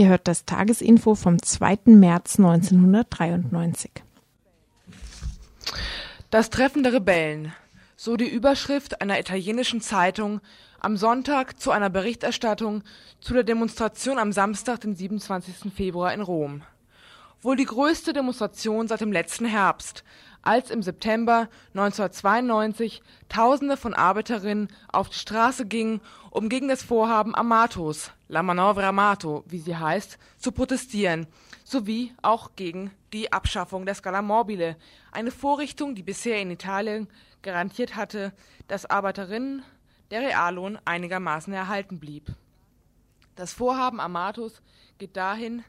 [0.00, 1.80] Ihr hört das Tagesinfo vom 2.
[1.84, 3.90] März 1993.
[6.30, 7.52] Das Treffen der Rebellen,
[7.96, 10.40] so die Überschrift einer italienischen Zeitung
[10.80, 12.82] am Sonntag zu einer Berichterstattung
[13.20, 15.70] zu der Demonstration am Samstag, den 27.
[15.70, 16.62] Februar in Rom.
[17.42, 20.04] Wohl die größte Demonstration seit dem letzten Herbst,
[20.42, 27.34] als im September 1992 Tausende von Arbeiterinnen auf die Straße gingen, um gegen das Vorhaben
[27.34, 31.26] Amatos, La Manovra Amato, wie sie heißt, zu protestieren,
[31.64, 34.76] sowie auch gegen die Abschaffung der Scala Mobile,
[35.10, 37.08] eine Vorrichtung, die bisher in Italien
[37.40, 38.34] garantiert hatte,
[38.68, 39.62] dass Arbeiterinnen
[40.10, 42.34] der Reallohn einigermaßen erhalten blieb.
[43.34, 44.60] Das Vorhaben Amatos
[44.98, 45.64] geht dahin,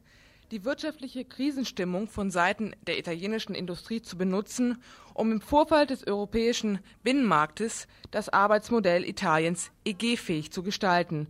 [0.52, 4.84] die wirtschaftliche Krisenstimmung von Seiten der italienischen Industrie zu benutzen,
[5.14, 11.28] um im Vorfall des europäischen Binnenmarktes das Arbeitsmodell Italiens EG-fähig zu gestalten.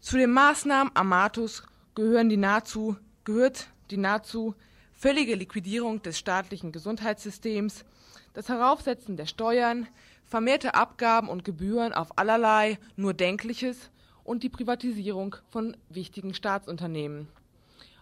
[0.00, 1.62] Zu den Maßnahmen Amatos
[1.94, 4.54] gehören die nahezu, gehört die nahezu
[4.92, 7.84] völlige Liquidierung des staatlichen Gesundheitssystems,
[8.34, 9.86] das Heraufsetzen der Steuern,
[10.24, 13.90] vermehrte Abgaben und Gebühren auf allerlei nur Denkliches
[14.24, 17.28] und die Privatisierung von wichtigen Staatsunternehmen.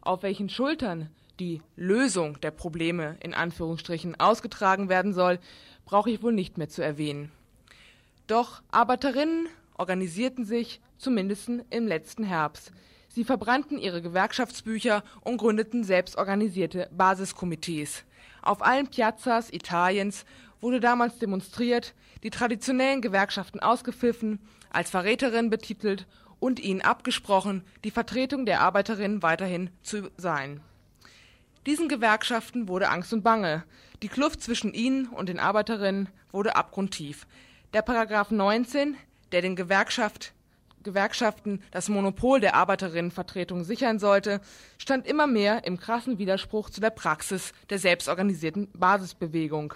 [0.04, 1.08] Auf welchen Schultern
[1.40, 5.38] die Lösung der Probleme in Anführungsstrichen ausgetragen werden soll,
[5.86, 7.32] brauche ich wohl nicht mehr zu erwähnen.
[8.26, 12.70] Doch Arbeiterinnen organisierten sich zumindest im letzten Herbst.
[13.08, 18.04] Sie verbrannten ihre Gewerkschaftsbücher und gründeten selbstorganisierte Basiskomitees.
[18.42, 20.26] Auf allen Piazzas Italiens
[20.60, 24.38] wurde damals demonstriert, die traditionellen Gewerkschaften ausgepfiffen,
[24.70, 26.06] als Verräterin betitelt
[26.40, 30.60] und ihnen abgesprochen, die Vertretung der Arbeiterinnen weiterhin zu sein.
[31.66, 33.64] Diesen Gewerkschaften wurde Angst und Bange.
[34.02, 37.26] Die Kluft zwischen ihnen und den Arbeiterinnen wurde abgrundtief.
[37.72, 38.96] Der Paragraph 19,
[39.32, 40.34] der den Gewerkschaft,
[40.82, 44.40] Gewerkschaften das Monopol der Arbeiterinnenvertretung sichern sollte,
[44.76, 49.74] stand immer mehr im krassen Widerspruch zu der Praxis der selbstorganisierten Basisbewegung.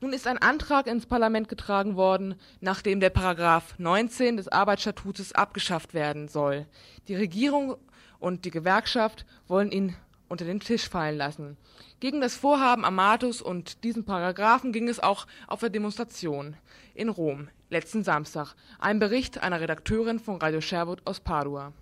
[0.00, 5.94] Nun ist ein Antrag ins Parlament getragen worden, nachdem der Paragraph 19 des Arbeitsstatutes abgeschafft
[5.94, 6.66] werden soll.
[7.08, 7.76] Die Regierung
[8.18, 9.96] und die Gewerkschaft wollen ihn
[10.28, 11.56] unter den Tisch fallen lassen.
[11.98, 16.56] Gegen das Vorhaben Amatus und diesen Paragraphen ging es auch auf der Demonstration
[16.94, 18.54] in Rom letzten Samstag.
[18.78, 21.72] Ein Bericht einer Redakteurin von Radio Sherwood aus Padua.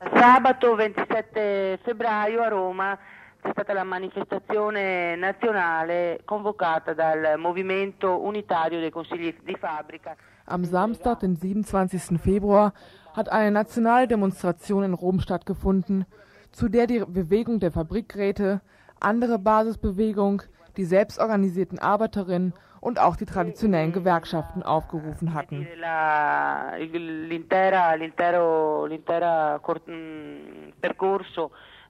[0.00, 2.98] Sabato 27 febbraio a Roma
[3.44, 10.16] c'è stata la manifestazione nazionale convocata dal Movimento Unitario dei Consigli di Fabbrica.
[10.46, 12.16] Am Samstag, den 27.
[12.16, 12.72] Februar,
[13.12, 16.06] hat eine nationale Demonstration in Rom stattgefunden,
[16.52, 18.62] zu der die Bewegung der Fabrikräte,
[18.98, 20.40] andere Basisbewegung,
[20.78, 25.68] die selbstorganisierten Arbeiterinnen und auch die traditionellen Gewerkschaften aufgerufen hatten.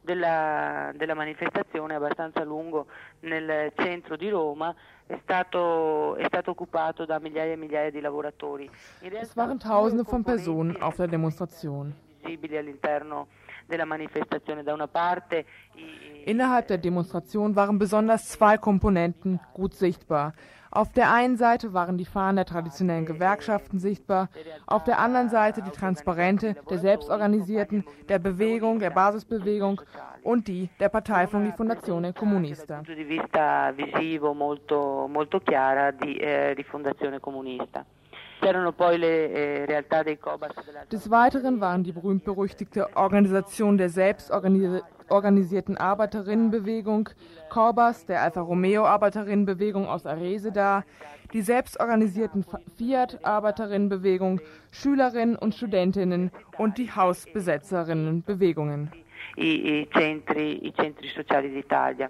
[0.04, 2.88] Della, della manifestazione abbastanza lungo
[3.20, 4.74] nel centro di Roma
[5.06, 8.68] è stato, è stato occupato da migliaia e migliaia di lavoratori.
[9.00, 11.94] Es waren Tausende von Personen auf der Demonstration.
[12.56, 13.28] All'interno
[13.66, 15.44] della manifestazione da una parte
[16.26, 20.32] Innerhalb der Demonstration waren besonders zwei Komponenten gut sichtbar.
[20.70, 24.28] Auf der einen Seite waren die Fahnen der traditionellen Gewerkschaften sichtbar,
[24.66, 29.82] auf der anderen Seite die Transparente der Selbstorganisierten, der Bewegung, der Basisbewegung
[30.22, 32.82] und die der Partei von Rifondazione Comunista.
[32.84, 37.84] di vista visivo molto, molto chiara di eh, Rifondazione Comunista.
[38.44, 39.66] Eh,
[40.92, 47.08] Des Weiteren waren die berühmt-berüchtigte Organisation der selbstorganisierten Arbeiterinnenbewegung,
[47.48, 50.84] Corbas, der Alfa Romeo Arbeiterinnenbewegung aus Arese da,
[51.32, 52.44] die selbstorganisierten
[52.76, 58.90] Fiat-Arbeiterinnenbewegung, Schülerinnen und Studentinnen und die Hausbesetzerinnenbewegungen.
[59.36, 62.08] i, i centri, i centri sociali d'Italia.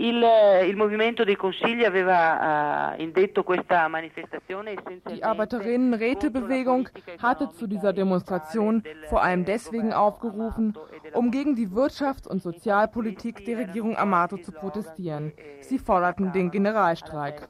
[0.00, 0.24] Il,
[0.64, 4.76] il movimento dei consigli aveva uh, indetto questa manifestazione
[5.08, 6.88] Die Arbeiterinnenrätebewegung
[7.20, 10.78] hatte zu dieser Demonstration vor allem deswegen aufgerufen,
[11.14, 15.32] um gegen die Wirtschafts- und Sozialpolitik der Regierung Amato zu protestieren.
[15.62, 17.48] Sie forderten den Generalstreik.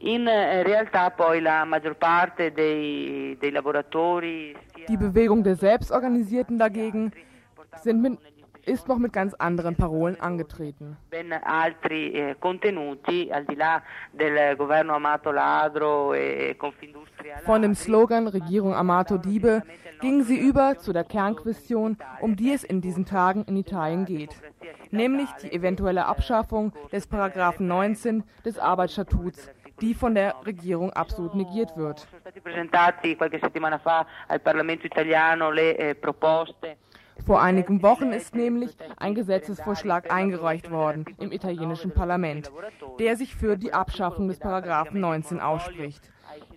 [0.00, 4.54] In eh, realtà poi la maggior parte dei, dei lavoratori
[4.88, 7.12] Die Bewegung der Selbstorganisierten dagegen
[7.82, 8.18] sind mit,
[8.64, 10.96] ist noch mit ganz anderen Parolen angetreten.
[11.10, 13.82] ben altri eh, contenuti al di là
[14.12, 19.62] del governo amato ladro e Confindustria Von dem Slogan Regierung Amato Diebe
[20.00, 24.30] gingen sie über zu der Kernquestion, um die es in diesen Tagen in Italien geht,
[24.90, 29.50] nämlich die eventuelle Abschaffung des Paragraphen 19 des Arbeitsstatuts,
[29.80, 32.06] die von der Regierung absolut negiert wird.
[37.26, 42.50] Vor einigen Wochen ist nämlich ein Gesetzesvorschlag eingereicht worden im italienischen Parlament,
[42.98, 46.10] der sich für die Abschaffung des Paragraphen 19 ausspricht.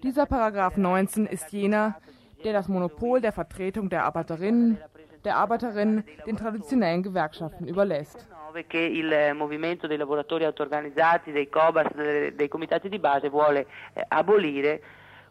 [0.04, 1.96] Dieser Paragraph 19 ist jener,
[2.44, 4.78] der das Monopol der Vertretung der Arbeiterinnen,
[5.24, 8.28] der Arbeiterinnen den traditionellen Gewerkschaften überlässt.
[8.52, 13.30] 9 che il eh, movimento dei lavoratori autoorganizzati, dei COBAS, dei, dei comitati di base
[13.30, 14.82] vuole eh, abolire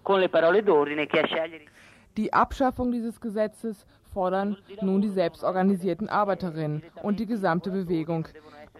[0.02, 1.64] con le parole d'ordine che a scegliere
[2.16, 8.26] Die Abschaffung dieses Gesetzes fordern nun die selbstorganisierten Arbeiterinnen und die gesamte Bewegung.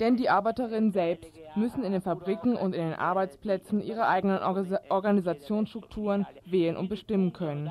[0.01, 4.81] Denn die Arbeiterinnen selbst müssen in den Fabriken und in den Arbeitsplätzen ihre eigenen Orga-
[4.89, 7.71] Organisationsstrukturen wählen und bestimmen können.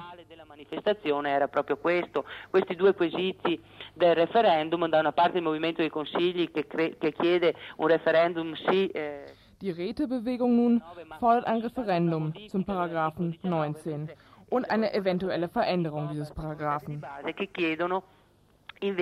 [0.59, 3.61] manifestazione era proprio questo, questi due quesiti
[3.93, 8.87] del referendum, da una parte il movimento dei consigli che, che chiede un referendum sì
[8.87, 10.81] eh, Die Rätebewegung nun
[11.19, 14.09] fordert ein Referendum zum Paragraphen 19
[14.49, 17.03] und eine eventuelle Veränderung dieses Paragraphen.
[18.81, 18.93] Die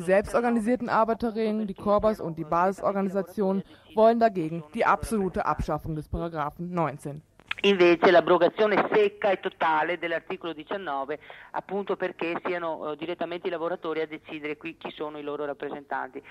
[0.00, 3.62] selbstorganisierten Arbeiterinnen, die Korbas und die Basisorganisationen
[3.94, 7.22] wollen dagegen die absolute Abschaffung des Paragraphen 19.
[7.62, 11.18] invece l'abrogazione secca e totale dell'articolo 19
[11.52, 16.22] appunto perché siano eh, direttamente i lavoratori a decidere qui chi sono i loro rappresentanti.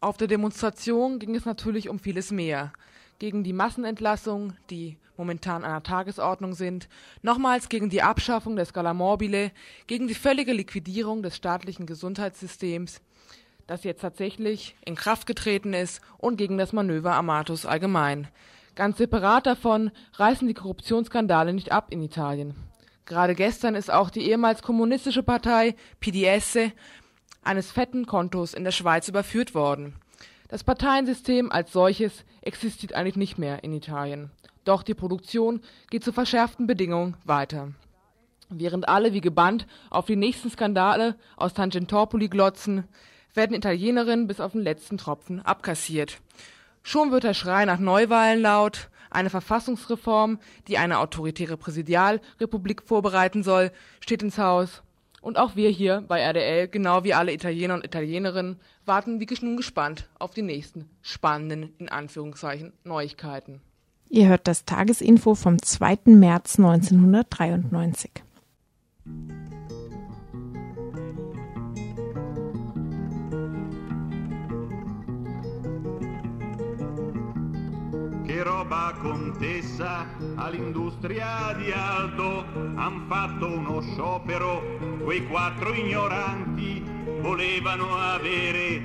[0.00, 2.72] Auf der Demonstration ging es natürlich um vieles mehr.
[3.18, 6.88] Gegen die Massenentlassungen, die momentan an der Tagesordnung sind,
[7.22, 9.50] nochmals gegen die Abschaffung der Scala Mobile,
[9.86, 13.00] gegen die völlige Liquidierung des staatlichen Gesundheitssystems,
[13.66, 18.28] das jetzt tatsächlich in Kraft getreten ist, und gegen das Manöver Amatus allgemein.
[18.74, 22.54] Ganz separat davon reißen die Korruptionsskandale nicht ab in Italien.
[23.06, 26.58] Gerade gestern ist auch die ehemals kommunistische Partei PDS
[27.42, 29.94] eines fetten Kontos in der Schweiz überführt worden.
[30.48, 34.30] Das Parteiensystem als solches existiert eigentlich nicht mehr in Italien.
[34.64, 35.60] Doch die Produktion
[35.90, 37.72] geht zu verschärften Bedingungen weiter.
[38.48, 42.84] Während alle wie gebannt auf die nächsten Skandale aus Tangentopoli glotzen,
[43.34, 46.20] werden Italienerinnen bis auf den letzten Tropfen abkassiert.
[46.82, 50.38] Schon wird der Schrei nach Neuwahlen laut, eine Verfassungsreform,
[50.68, 54.82] die eine autoritäre Präsidialrepublik vorbereiten soll, steht ins Haus.
[55.20, 59.56] Und auch wir hier bei RDL, genau wie alle Italiener und Italienerinnen, warten wie nun
[59.56, 63.62] gespannt auf die nächsten spannenden, in Anführungszeichen, Neuigkeiten.
[64.14, 66.02] Ihr hört das Tagesinfo vom 2.
[66.04, 68.12] März 1993.
[78.24, 80.06] Che roba contessa
[80.36, 82.44] all'industria di Aldo
[82.76, 84.62] han fatto uno sciopero,
[85.02, 86.84] quei quattro ignoranti
[87.20, 88.80] volevano avere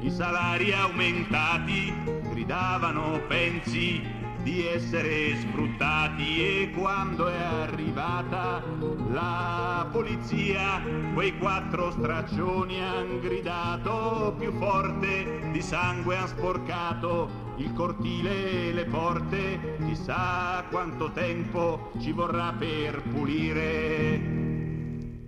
[0.00, 1.92] i salari aumentati,
[2.32, 8.62] gridavano pensi di essere sfruttati e quando è arrivata
[9.10, 10.80] la polizia
[11.14, 18.84] quei quattro straccioni han gridato più forte di sangue han sporcato il cortile e le
[18.84, 19.76] porte.
[19.86, 24.42] Chissà quanto tempo ci vorrà per pulire.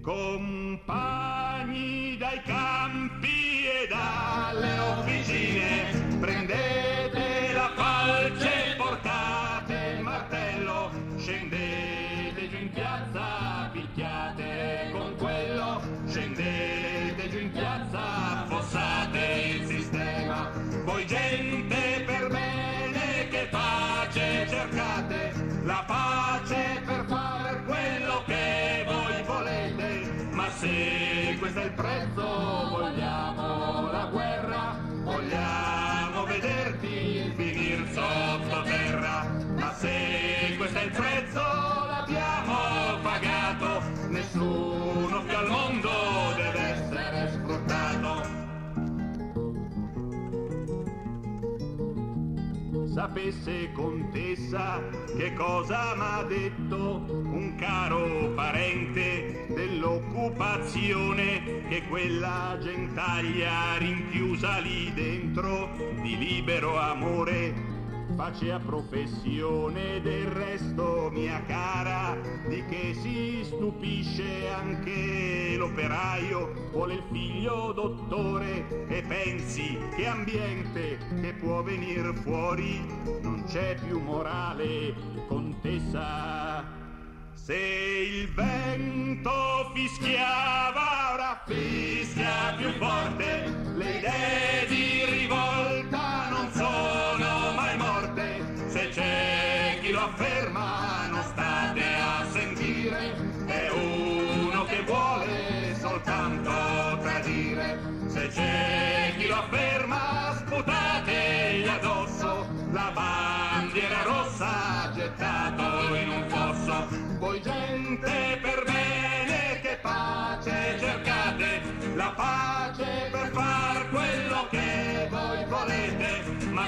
[0.02, 1.36] Compagni
[2.18, 8.65] dai campi e dalle officine prendete la falce
[30.56, 32.22] se questo è il prezzo.
[32.22, 34.78] Vogliamo la guerra.
[35.02, 39.26] Vogliamo vederti finir sottoterra.
[39.56, 41.40] Ma se questo è il prezzo.
[41.40, 43.82] L'abbiamo pagato.
[44.08, 45.90] Nessuno più al mondo
[46.36, 48.34] deve essere sfruttato.
[52.94, 54.80] Sapesse contessa
[55.18, 65.70] che cosa m'ha detto un caro parente dell'occupazione che quella gentaglia rinchiusa lì dentro
[66.02, 67.74] di libero amore
[68.14, 70.00] facea professione.
[70.00, 72.16] Del resto mia cara
[72.48, 81.34] di che si stupisce anche l'operaio vuole il figlio dottore e pensi che ambiente che
[81.34, 82.80] può venir fuori
[83.20, 84.94] non c'è più morale
[85.26, 86.85] contessa
[87.46, 94.95] se il vento fischiava ora fischia più forte le idee di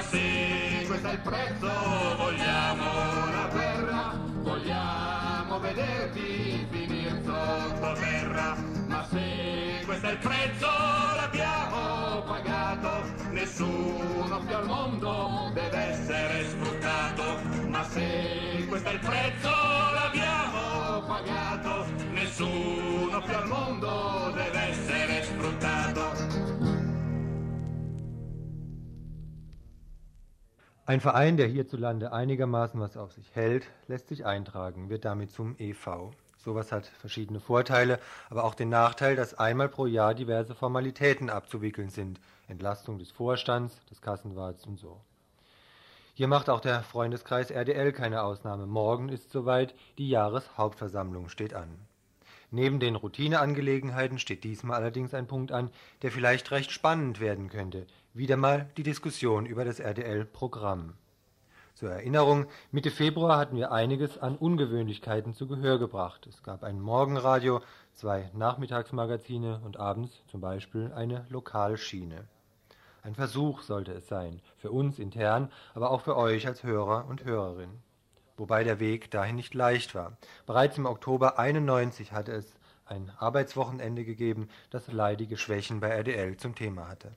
[0.09, 1.69] se questo è il prezzo
[2.17, 2.83] vogliamo
[3.31, 8.55] la guerra, vogliamo vederti finire sottoterra,
[8.87, 10.67] ma se questo è il prezzo
[11.15, 17.23] l'abbiamo pagato, nessuno più al mondo deve essere sfruttato,
[17.67, 26.58] ma se questo è il prezzo l'abbiamo pagato, nessuno più al mondo deve essere sfruttato.
[30.89, 35.55] Ein Verein, der hierzulande einigermaßen was auf sich hält, lässt sich eintragen, wird damit zum
[35.59, 36.09] EV.
[36.39, 37.99] Sowas hat verschiedene Vorteile,
[38.31, 42.19] aber auch den Nachteil, dass einmal pro Jahr diverse Formalitäten abzuwickeln sind.
[42.47, 44.99] Entlastung des Vorstands, des Kassenwarts und so.
[46.15, 48.65] Hier macht auch der Freundeskreis RDL keine Ausnahme.
[48.65, 51.69] Morgen ist soweit, die Jahreshauptversammlung steht an.
[52.49, 55.69] Neben den Routineangelegenheiten steht diesmal allerdings ein Punkt an,
[56.01, 57.85] der vielleicht recht spannend werden könnte.
[58.15, 60.95] Wieder mal die Diskussion über das RDL-Programm.
[61.75, 66.25] Zur Erinnerung, Mitte Februar hatten wir einiges an Ungewöhnlichkeiten zu Gehör gebracht.
[66.25, 67.61] Es gab ein Morgenradio,
[67.93, 72.27] zwei Nachmittagsmagazine und abends zum Beispiel eine Lokalschiene.
[73.03, 77.25] Ein Versuch sollte es sein, für uns intern, aber auch für euch als Hörer und
[77.25, 77.69] Hörerin.
[78.37, 80.17] Wobei der Weg dahin nicht leicht war.
[80.47, 82.55] Bereits im Oktober 91 hatte es
[82.85, 87.15] ein Arbeitswochenende gegeben, das leidige Schwächen bei RDL zum Thema hatte.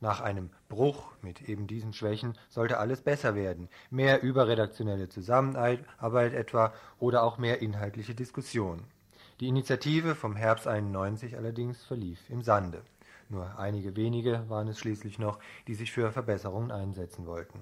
[0.00, 3.68] Nach einem Bruch mit eben diesen Schwächen sollte alles besser werden.
[3.90, 8.84] Mehr überredaktionelle Zusammenarbeit etwa oder auch mehr inhaltliche Diskussion.
[9.40, 12.82] Die Initiative vom Herbst 91 allerdings verlief im Sande.
[13.28, 17.60] Nur einige wenige waren es schließlich noch, die sich für Verbesserungen einsetzen wollten.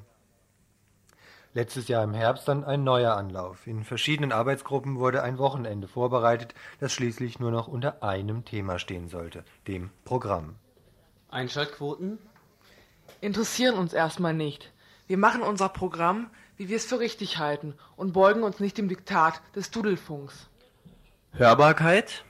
[1.54, 3.66] Letztes Jahr im Herbst dann ein neuer Anlauf.
[3.66, 9.08] In verschiedenen Arbeitsgruppen wurde ein Wochenende vorbereitet, das schließlich nur noch unter einem Thema stehen
[9.08, 10.56] sollte, dem Programm.
[11.28, 12.18] Einschaltquoten?
[13.20, 14.72] Interessieren uns erstmal nicht.
[15.06, 18.88] Wir machen unser Programm, wie wir es für richtig halten und beugen uns nicht dem
[18.88, 20.48] Diktat des Dudelfunks.
[21.32, 22.24] Hörbarkeit?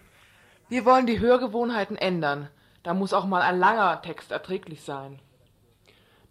[0.68, 2.48] Wir wollen die Hörgewohnheiten ändern.
[2.82, 5.20] Da muss auch mal ein langer Text erträglich sein.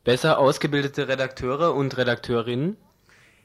[0.03, 2.77] Besser ausgebildete Redakteure und Redakteurinnen?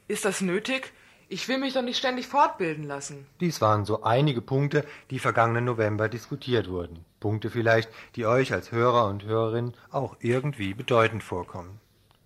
[0.07, 0.93] Ist das nötig?
[1.33, 3.25] Ich will mich doch nicht ständig fortbilden lassen.
[3.39, 7.05] Dies waren so einige Punkte, die vergangenen November diskutiert wurden.
[7.21, 11.79] Punkte vielleicht, die euch als Hörer und Hörerinnen auch irgendwie bedeutend vorkommen.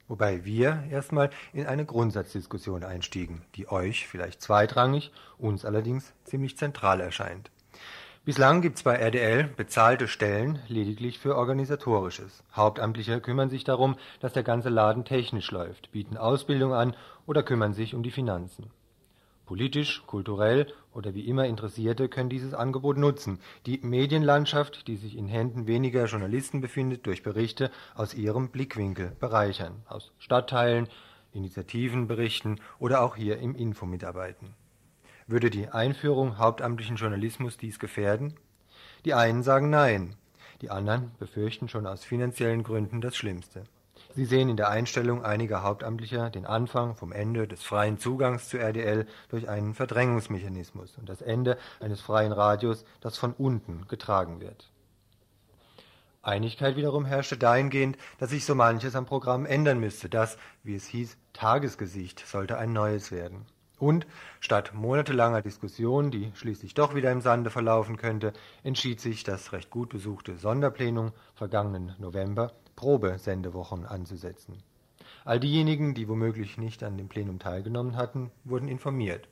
[0.08, 7.00] Wobei wir erstmal in eine Grundsatzdiskussion einstiegen, die euch vielleicht zweitrangig, uns allerdings ziemlich zentral
[7.00, 7.52] erscheint.
[8.24, 12.42] Bislang gibt's bei RDL bezahlte Stellen lediglich für Organisatorisches.
[12.56, 16.96] Hauptamtliche kümmern sich darum, dass der ganze Laden technisch läuft, bieten Ausbildung an
[17.28, 18.72] oder kümmern sich um die Finanzen.
[19.46, 25.28] Politisch, kulturell oder wie immer Interessierte können dieses Angebot nutzen, die Medienlandschaft, die sich in
[25.28, 30.88] Händen weniger Journalisten befindet, durch Berichte aus ihrem Blickwinkel bereichern, aus Stadtteilen,
[31.32, 34.56] Initiativen berichten oder auch hier im Info mitarbeiten.
[35.28, 38.36] Würde die Einführung hauptamtlichen Journalismus dies gefährden?
[39.06, 40.16] Die einen sagen Nein,
[40.62, 43.66] die anderen befürchten schon aus finanziellen Gründen das Schlimmste.
[44.16, 48.58] Sie sehen in der Einstellung einiger Hauptamtlicher den Anfang vom Ende des freien Zugangs zu
[48.58, 54.72] RDL durch einen Verdrängungsmechanismus und das Ende eines freien Radios, das von unten getragen wird.
[56.22, 60.08] Einigkeit wiederum herrschte dahingehend, dass sich so manches am Programm ändern müsste.
[60.08, 63.46] Das, wie es hieß, Tagesgesicht sollte ein neues werden.
[63.80, 64.08] Und
[64.40, 68.32] statt monatelanger Diskussion, die schließlich doch wieder im Sande verlaufen könnte,
[68.64, 74.58] entschied sich das recht gut besuchte Sonderplenum vergangenen November, Probesendewochen anzusetzen.
[75.24, 79.28] All diejenigen, die womöglich nicht an dem Plenum teilgenommen hatten, wurden informiert.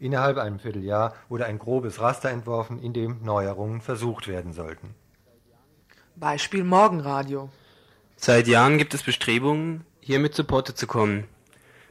[0.00, 4.94] Innerhalb einem Vierteljahr wurde ein grobes Raster entworfen, in dem Neuerungen versucht werden sollten.
[6.16, 7.50] Beispiel Morgenradio.
[8.16, 11.26] Seit Jahren gibt es Bestrebungen, hier mit zu Potte zu kommen.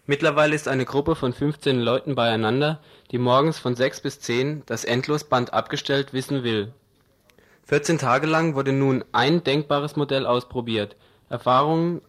[0.05, 2.79] Mittlerweile ist eine Gruppe von 15 Leuten beieinander,
[3.11, 6.73] die morgens von 6 bis 10 das Endlosband abgestellt wissen will.
[7.65, 10.95] 14 Tage lang wurde nun ein denkbares Modell ausprobiert.
[11.29, 12.01] Erfahrungen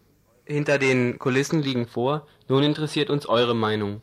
[0.45, 4.01] hinter den Kulissen liegen vor, nun interessiert uns eure Meinung.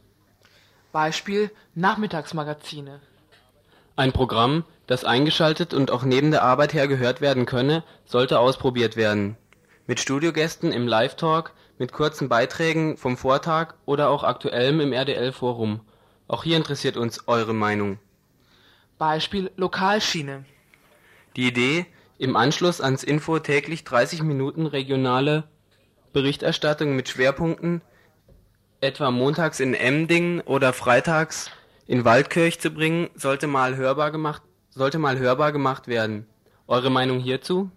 [0.92, 3.00] Beispiel Nachmittagsmagazine.
[3.96, 8.96] Ein Programm, das eingeschaltet und auch neben der Arbeit her gehört werden könne, sollte ausprobiert
[8.96, 9.36] werden.
[9.86, 15.80] Mit Studiogästen im Live-Talk, mit kurzen Beiträgen vom Vortag oder auch aktuellem im RDL-Forum.
[16.28, 17.98] Auch hier interessiert uns eure Meinung.
[18.98, 20.44] Beispiel Lokalschiene.
[21.36, 21.86] Die Idee,
[22.18, 25.44] im Anschluss ans Info täglich 30 Minuten regionale
[26.12, 27.80] Berichterstattung mit Schwerpunkten,
[28.80, 31.50] etwa montags in Emding oder freitags
[31.86, 36.26] in Waldkirch zu bringen, sollte mal hörbar gemacht, sollte mal hörbar gemacht werden.
[36.66, 37.70] Eure Meinung hierzu?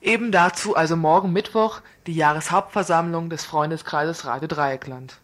[0.00, 5.18] Eben dazu also morgen Mittwoch die Jahreshauptversammlung des Freundeskreises Radio Dreieckland.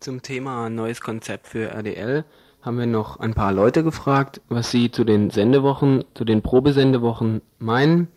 [0.00, 2.24] Zum Thema neues Konzept für RDL
[2.62, 7.42] haben wir noch ein paar Leute gefragt, was sie zu den Sendewochen, zu den Probesendewochen
[7.58, 8.08] meinen.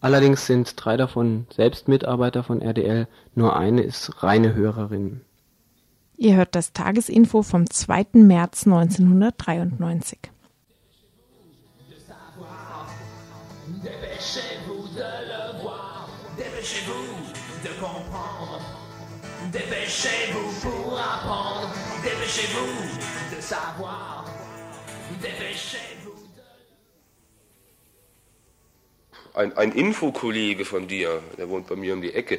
[0.00, 5.20] Allerdings sind drei davon selbst Mitarbeiter von RDL, nur eine ist reine Hörerin.
[6.16, 8.06] Ihr hört das Tagesinfo vom 2.
[8.14, 10.18] März 1993.
[13.82, 17.32] Dépêchez-vous de le voir, dépêchez-vous
[17.64, 18.60] de comprendre,
[19.52, 24.24] dépêchez-vous pour apprendre, dépêchez-vous de savoir,
[25.20, 26.02] dépêchez-vous.
[29.34, 32.38] ein, ein Infokollege von dir, der wohnt bei mir um die Ecke,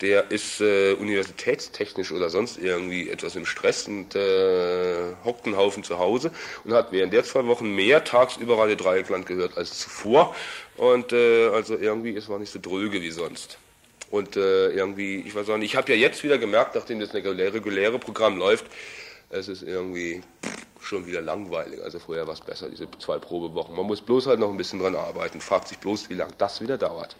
[0.00, 5.84] der ist äh, universitätstechnisch oder sonst irgendwie etwas im Stress und äh, hockt einen Haufen
[5.84, 6.30] zu Hause
[6.64, 10.34] und hat während der zwei Wochen mehr tagsüber Radio Dreieckland gehört als zuvor.
[10.76, 13.58] Und äh, also irgendwie, es war nicht so dröge wie sonst.
[14.10, 17.14] Und äh, irgendwie, ich weiß auch nicht, ich habe ja jetzt wieder gemerkt, nachdem das
[17.14, 18.64] reguläre, reguläre Programm läuft,
[19.30, 20.22] es ist irgendwie
[20.80, 21.82] schon wieder langweilig.
[21.82, 23.76] Also vorher war es besser, diese zwei Probewochen.
[23.76, 26.60] Man muss bloß halt noch ein bisschen dran arbeiten, fragt sich bloß, wie lange das
[26.60, 27.16] wieder dauert.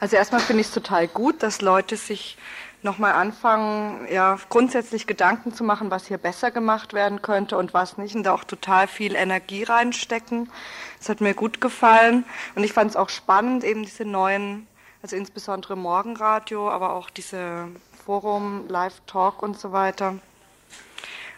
[0.00, 2.36] Also erstmal finde ich es total gut, dass Leute sich
[2.82, 7.96] nochmal anfangen, ja, grundsätzlich Gedanken zu machen, was hier besser gemacht werden könnte und was
[7.96, 10.50] nicht, und da auch total viel Energie reinstecken.
[10.98, 12.24] Das hat mir gut gefallen
[12.54, 14.66] und ich fand es auch spannend, eben diese neuen,
[15.02, 17.68] also insbesondere Morgenradio, aber auch diese
[18.04, 20.14] Forum, Live-Talk und so weiter.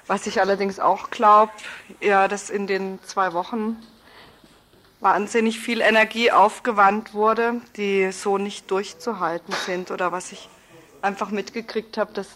[0.07, 1.53] Was ich allerdings auch glaube,
[2.01, 3.83] ja, dass in den zwei Wochen
[5.01, 10.49] wahnsinnig viel Energie aufgewandt wurde, die so nicht durchzuhalten sind oder was ich
[11.05, 12.29] einfach mitgekriegt habe, dass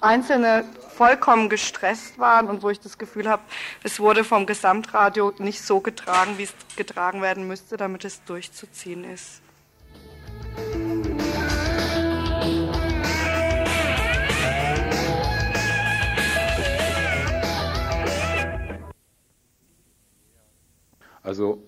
[0.00, 3.42] Einzelne vollkommen gestresst waren und wo ich das Gefühl habe,
[3.84, 9.04] es wurde vom Gesamtradio nicht so getragen, wie es getragen werden müsste, damit es durchzuziehen
[9.04, 9.42] ist.
[21.22, 21.62] Also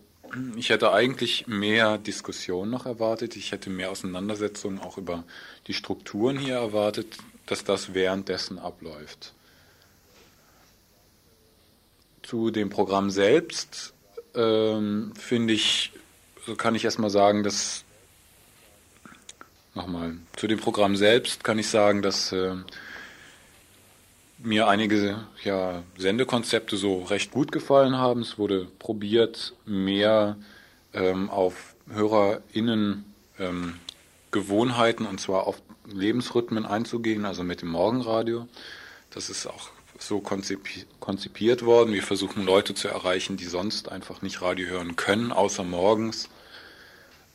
[0.57, 3.37] ich hätte eigentlich mehr Diskussion noch erwartet.
[3.37, 5.25] Ich hätte mehr Auseinandersetzungen auch über
[5.67, 9.35] die Strukturen hier erwartet, dass das währenddessen abläuft.
[12.23, 13.93] Zu dem Programm selbst
[14.35, 15.93] ähm, finde ich,
[16.47, 17.85] so kann ich erstmal sagen, dass
[19.75, 22.55] nochmal zu dem Programm selbst kann ich sagen, dass äh,
[24.43, 28.23] mir einige ja, Sendekonzepte so recht gut gefallen haben.
[28.23, 30.37] Es wurde probiert, mehr
[30.93, 33.05] ähm, auf HörerInnen
[33.39, 33.75] ähm,
[34.31, 38.47] Gewohnheiten und zwar auf Lebensrhythmen einzugehen, also mit dem Morgenradio.
[39.11, 41.93] Das ist auch so konzipi konzipiert worden.
[41.93, 46.29] Wir versuchen Leute zu erreichen, die sonst einfach nicht Radio hören können, außer morgens.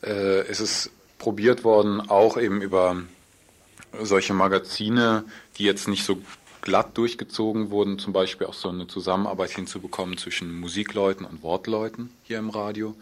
[0.02, 3.04] Äh, es ist probiert worden, auch eben über
[4.02, 5.24] solche Magazine,
[5.58, 6.22] die jetzt nicht so
[6.62, 12.40] glatt durchgezogen wurden, zum Beispiel auch so eine Zusammenarbeit hinzubekommen zwischen Musikleuten und Wortleuten hier
[12.40, 12.96] im Radio.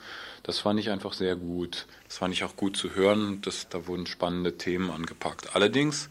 [0.43, 1.87] Das fand ich einfach sehr gut.
[2.07, 3.41] Das fand ich auch gut zu hören.
[3.41, 5.55] Das, da wurden spannende Themen angepackt.
[5.55, 6.09] Allerdings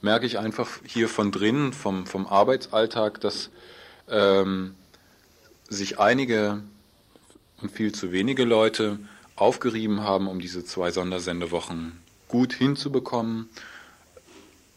[0.00, 3.50] merke ich einfach hier von drinnen, vom, vom Arbeitsalltag, dass
[4.08, 4.74] ähm,
[5.68, 6.62] sich einige
[7.60, 8.98] und viel zu wenige Leute
[9.36, 13.48] aufgerieben haben, um diese zwei Sondersendewochen gut hinzubekommen.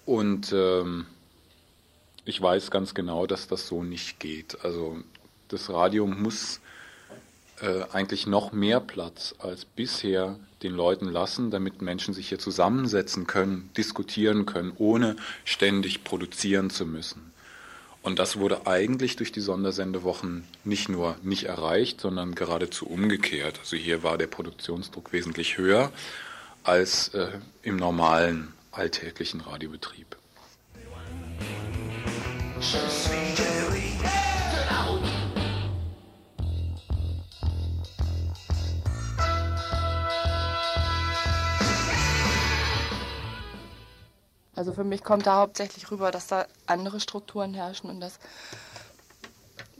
[0.05, 1.05] Und ähm,
[2.26, 4.63] ich weiß ganz genau, dass das so nicht geht.
[4.63, 4.97] Also
[5.47, 6.59] das Radio muss
[7.61, 13.28] äh, eigentlich noch mehr Platz als bisher den Leuten lassen, damit Menschen sich hier zusammensetzen
[13.28, 15.15] können, diskutieren können, ohne
[15.45, 17.32] ständig produzieren zu müssen.
[18.03, 23.59] Und das wurde eigentlich durch die Sondersendewochen nicht nur nicht erreicht, sondern geradezu umgekehrt.
[23.59, 25.91] Also hier war der Produktionsdruck wesentlich höher
[26.63, 27.28] als äh,
[27.61, 30.15] im normalen alltäglichen Radiobetrieb.
[44.53, 48.20] Also für mich kommt da hauptsächlich rüber, dass da andere Strukturen herrschen und dass,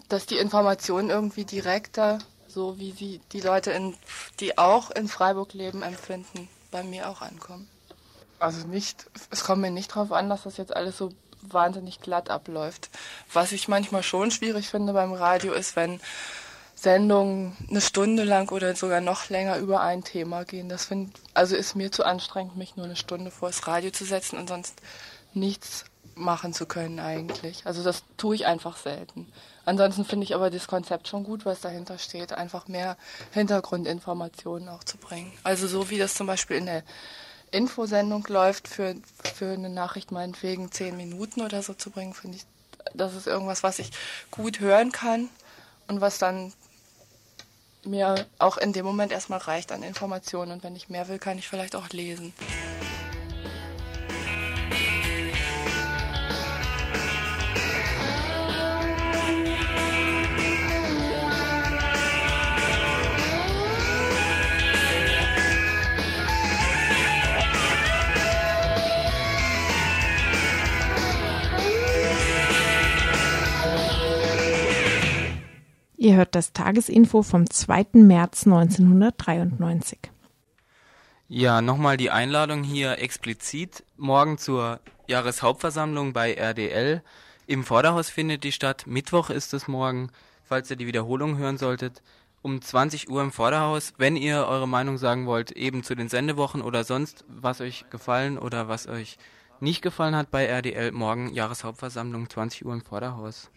[0.10, 2.18] dass die Informationen irgendwie direkter,
[2.48, 3.96] so wie sie die Leute, in,
[4.40, 7.70] die auch in Freiburg leben, empfinden, bei mir auch ankommen.
[8.40, 11.12] Also nicht, es kommt mir nicht darauf an, dass das jetzt alles so
[11.42, 12.90] wahnsinnig glatt abläuft.
[13.32, 16.00] Was ich manchmal schon schwierig finde beim Radio ist, wenn
[16.76, 20.68] Sendungen eine Stunde lang oder sogar noch länger über ein Thema gehen.
[20.68, 24.04] Das find, also ist mir zu anstrengend, mich nur eine Stunde vor das Radio zu
[24.04, 24.82] setzen und sonst
[25.36, 25.86] nichts
[26.16, 27.66] machen zu können eigentlich.
[27.66, 29.32] Also das tue ich einfach selten.
[29.64, 32.98] Ansonsten finde ich aber das Konzept schon gut, was dahinter steht, einfach mehr
[33.32, 35.32] Hintergrundinformationen auch zu bringen.
[35.44, 36.84] Also so wie das zum Beispiel in der
[37.52, 38.96] Infosendung läuft, für,
[39.36, 42.46] für eine Nachricht meinetwegen zehn Minuten oder so zu bringen, finde ich,
[42.94, 43.92] das ist irgendwas, was ich
[44.32, 45.30] gut hören kann
[45.88, 46.54] und was dann
[47.84, 50.52] mir auch in dem Moment erstmal reicht an Informationen.
[50.52, 52.34] Und wenn ich mehr will, kann ich vielleicht auch lesen.
[76.02, 77.90] Ihr hört das Tagesinfo vom 2.
[77.94, 80.00] März 1993.
[81.28, 83.84] Ja, nochmal die Einladung hier explizit.
[83.98, 87.04] Morgen zur Jahreshauptversammlung bei RDL.
[87.46, 88.86] Im Vorderhaus findet die statt.
[88.88, 90.10] Mittwoch ist es morgen,
[90.44, 92.02] falls ihr die Wiederholung hören solltet.
[92.42, 93.94] Um 20 Uhr im Vorderhaus.
[94.00, 98.40] Wenn ihr eure Meinung sagen wollt, eben zu den Sendewochen oder sonst, was euch gefallen
[98.40, 99.20] oder was euch
[99.60, 103.52] nicht gefallen hat bei RDL, morgen Jahreshauptversammlung, 20 Uhr im Vorderhaus.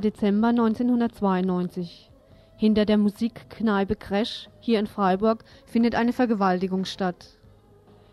[0.00, 2.10] Dezember 1992.
[2.56, 7.38] Hinter der Musikkneipe Crash hier in Freiburg findet eine Vergewaltigung statt.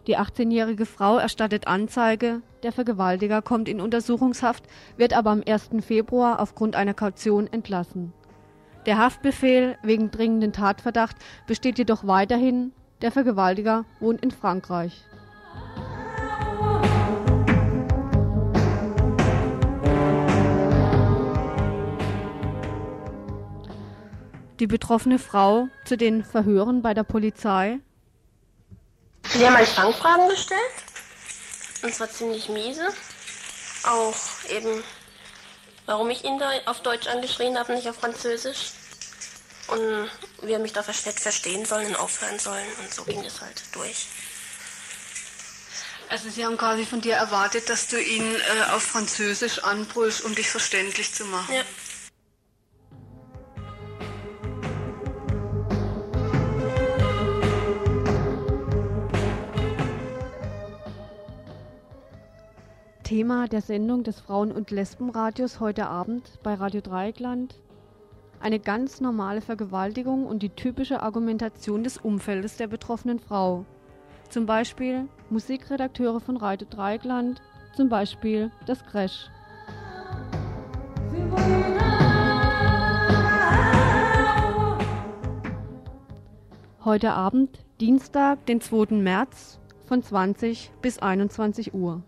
[0.08, 4.64] Die 18-jährige Frau erstattet Anzeige, der Vergewaltiger kommt in Untersuchungshaft,
[4.98, 5.70] wird aber am 1.
[5.82, 8.14] Februar aufgrund einer Kaution entlassen.
[8.86, 12.72] Der Haftbefehl wegen dringenden Tatverdacht besteht jedoch weiterhin,
[13.02, 15.06] der Vergewaltiger wohnt in Frankreich.
[24.60, 27.80] Die betroffene Frau zu den Verhören bei der Polizei.
[29.30, 30.60] Sie haben halt Fangfragen gestellt.
[31.82, 32.90] Und zwar ziemlich miese.
[33.84, 34.16] Auch
[34.50, 34.84] eben,
[35.86, 38.72] warum ich ihn da auf Deutsch angeschrien habe, nicht auf Französisch.
[39.68, 40.10] Und
[40.42, 42.68] wie er mich da nicht verstehen sollen und aufhören sollen.
[42.82, 44.08] Und so ging es halt durch.
[46.10, 50.34] Also Sie haben quasi von dir erwartet, dass du ihn äh, auf Französisch anbrüllst, um
[50.34, 51.54] dich verständlich zu machen.
[51.54, 51.62] Ja.
[63.10, 67.60] Thema der Sendung des Frauen- und Lesbenradios heute Abend bei Radio Dreieckland
[68.40, 73.66] eine ganz normale Vergewaltigung und die typische Argumentation des Umfeldes der betroffenen Frau.
[74.30, 77.42] Zum Beispiel Musikredakteure von Radio Dreieckland,
[77.76, 79.32] zum Beispiel das Crash.
[86.86, 88.98] Heute Abend, Dienstag, den 2.
[88.98, 92.04] März von 20 bis 21 Uhr.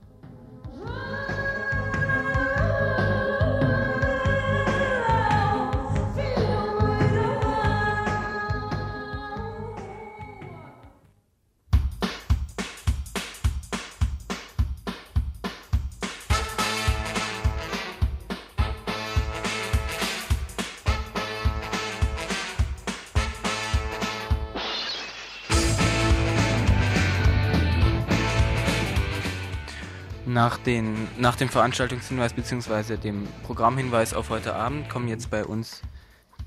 [30.42, 32.98] Nach, den, nach dem Veranstaltungshinweis bzw.
[32.98, 35.84] dem Programmhinweis auf heute Abend kommen jetzt bei uns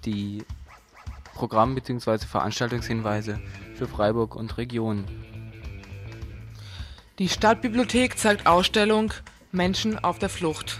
[0.04, 0.42] die
[1.32, 2.26] Programm- bzw.
[2.26, 3.40] Veranstaltungshinweise
[3.76, 5.04] für Freiburg und Region.
[7.20, 9.12] Die Stadtbibliothek zeigt Ausstellung
[9.52, 10.78] Menschen auf der Flucht.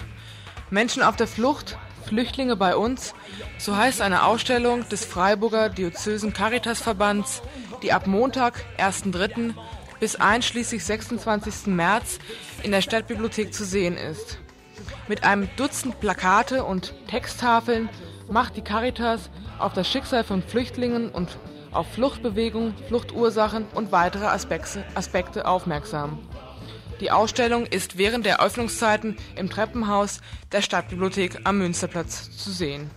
[0.70, 3.14] Menschen auf der Flucht, Flüchtlinge bei uns,
[3.58, 7.42] so heißt eine Ausstellung des Freiburger Diözesen Caritasverbands,
[7.80, 9.54] die ab Montag, 1.3.
[10.05, 11.68] bis einschließlich 26.
[11.68, 12.18] März
[12.62, 14.38] in der Stadtbibliothek zu sehen ist.
[15.09, 17.88] Mit einem Dutzend Plakate und Texttafeln
[18.28, 21.38] macht die Caritas auf das Schicksal von Flüchtlingen und
[21.72, 26.18] auf Fluchtbewegungen, Fluchtursachen und weitere Aspekte, Aspekte aufmerksam.
[27.00, 30.20] Die Ausstellung ist während der Öffnungszeiten im Treppenhaus
[30.52, 32.90] der Stadtbibliothek am Münsterplatz zu sehen.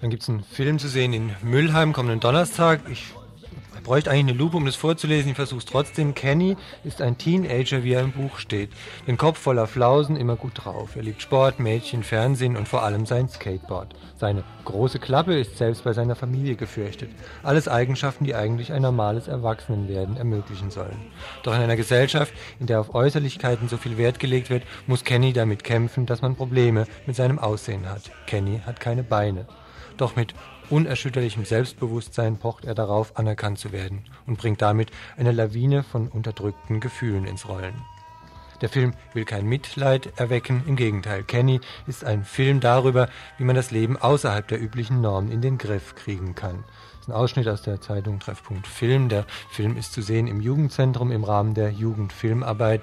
[0.00, 2.80] Dann gibt es einen Film zu sehen in Müllheim kommenden Donnerstag.
[2.88, 3.12] Ich
[3.80, 5.30] bräuchte eigentlich eine Lupe, um das vorzulesen.
[5.30, 6.14] Ich versuche es trotzdem.
[6.14, 8.70] Kenny ist ein Teenager, wie er im Buch steht.
[9.06, 10.96] Den Kopf voller Flausen, immer gut drauf.
[10.96, 13.94] Er liebt Sport, Mädchen, Fernsehen und vor allem sein Skateboard.
[14.16, 17.10] Seine große Klappe ist selbst bei seiner Familie gefürchtet.
[17.42, 20.96] Alles Eigenschaften, die eigentlich ein normales Erwachsenenwerden ermöglichen sollen.
[21.42, 25.32] Doch in einer Gesellschaft, in der auf Äußerlichkeiten so viel Wert gelegt wird, muss Kenny
[25.32, 28.10] damit kämpfen, dass man Probleme mit seinem Aussehen hat.
[28.26, 29.46] Kenny hat keine Beine.
[29.96, 30.34] Doch mit
[30.70, 36.80] unerschütterlichem Selbstbewusstsein pocht er darauf, anerkannt zu werden und bringt damit eine Lawine von unterdrückten
[36.80, 37.74] Gefühlen ins Rollen.
[38.60, 41.22] Der Film will kein Mitleid erwecken, im Gegenteil.
[41.22, 43.08] Kenny ist ein Film darüber,
[43.38, 46.64] wie man das Leben außerhalb der üblichen Normen in den Griff kriegen kann.
[46.92, 49.08] Das ist ein Ausschnitt aus der Zeitung Treffpunkt Film.
[49.08, 52.82] Der Film ist zu sehen im Jugendzentrum im Rahmen der Jugendfilmarbeit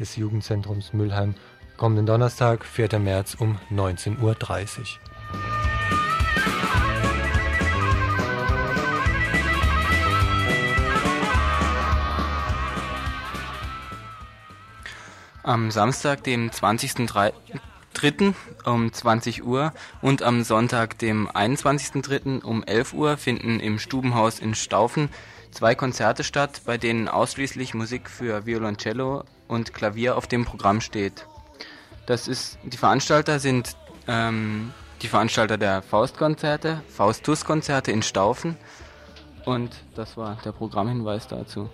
[0.00, 1.34] des Jugendzentrums Müllheim.
[1.76, 2.98] Kommenden Donnerstag, 4.
[2.98, 5.07] März um 19.30 Uhr.
[15.48, 18.34] Am Samstag, dem 20.03.
[18.66, 19.72] um 20 Uhr
[20.02, 22.42] und am Sonntag, dem 21.03.
[22.42, 25.08] um 11 Uhr finden im Stubenhaus in Staufen
[25.50, 31.26] zwei Konzerte statt, bei denen ausschließlich Musik für Violoncello und Klavier auf dem Programm steht.
[32.04, 33.74] Das ist, die Veranstalter sind
[34.06, 38.58] ähm, die Veranstalter der Faustkonzerte, Faustus-Konzerte in Staufen
[39.46, 41.70] und das war der Programmhinweis dazu.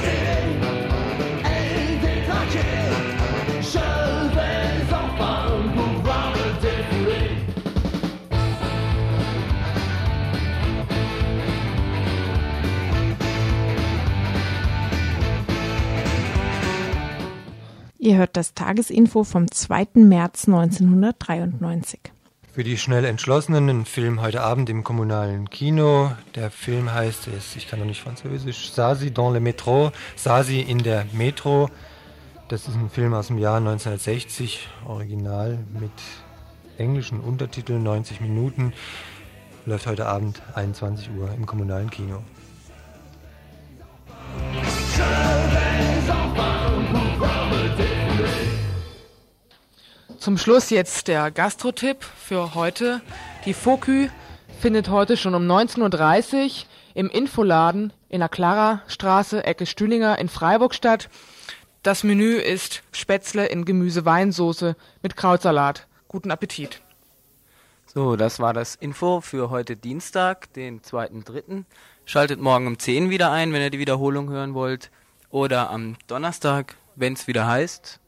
[0.00, 0.37] Je
[18.08, 19.88] Ihr hört das Tagesinfo vom 2.
[19.96, 22.00] März 1993.
[22.50, 26.12] Für die schnell Entschlossenen ein Film heute Abend im kommunalen Kino.
[26.34, 30.78] Der Film heißt es, ich kann noch nicht Französisch, Sasi dans le métro, Sasi in
[30.78, 31.68] der Metro.
[32.48, 35.90] Das ist ein Film aus dem Jahr 1960, original mit
[36.78, 38.72] englischen Untertiteln, 90 Minuten.
[39.66, 42.22] Läuft heute Abend 21 Uhr im kommunalen Kino.
[50.18, 53.02] Zum Schluss jetzt der Gastrotipp für heute.
[53.44, 54.08] Die Fokü
[54.58, 56.50] findet heute schon um 19.30 Uhr
[56.94, 61.10] im Infoladen in der Clara Straße, Ecke Stühlinger in Freiburg statt.
[61.88, 65.86] Das Menü ist Spätzle in Gemüse-Weinsoße mit Krautsalat.
[66.06, 66.82] Guten Appetit.
[67.86, 71.64] So, das war das Info für heute Dienstag, den 2.3.
[72.04, 74.90] Schaltet morgen um 10 wieder ein, wenn ihr die Wiederholung hören wollt.
[75.30, 78.00] Oder am Donnerstag, wenn es wieder heißt.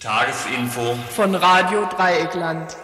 [0.00, 2.76] Tagesinfo Von Radio Dreieckland.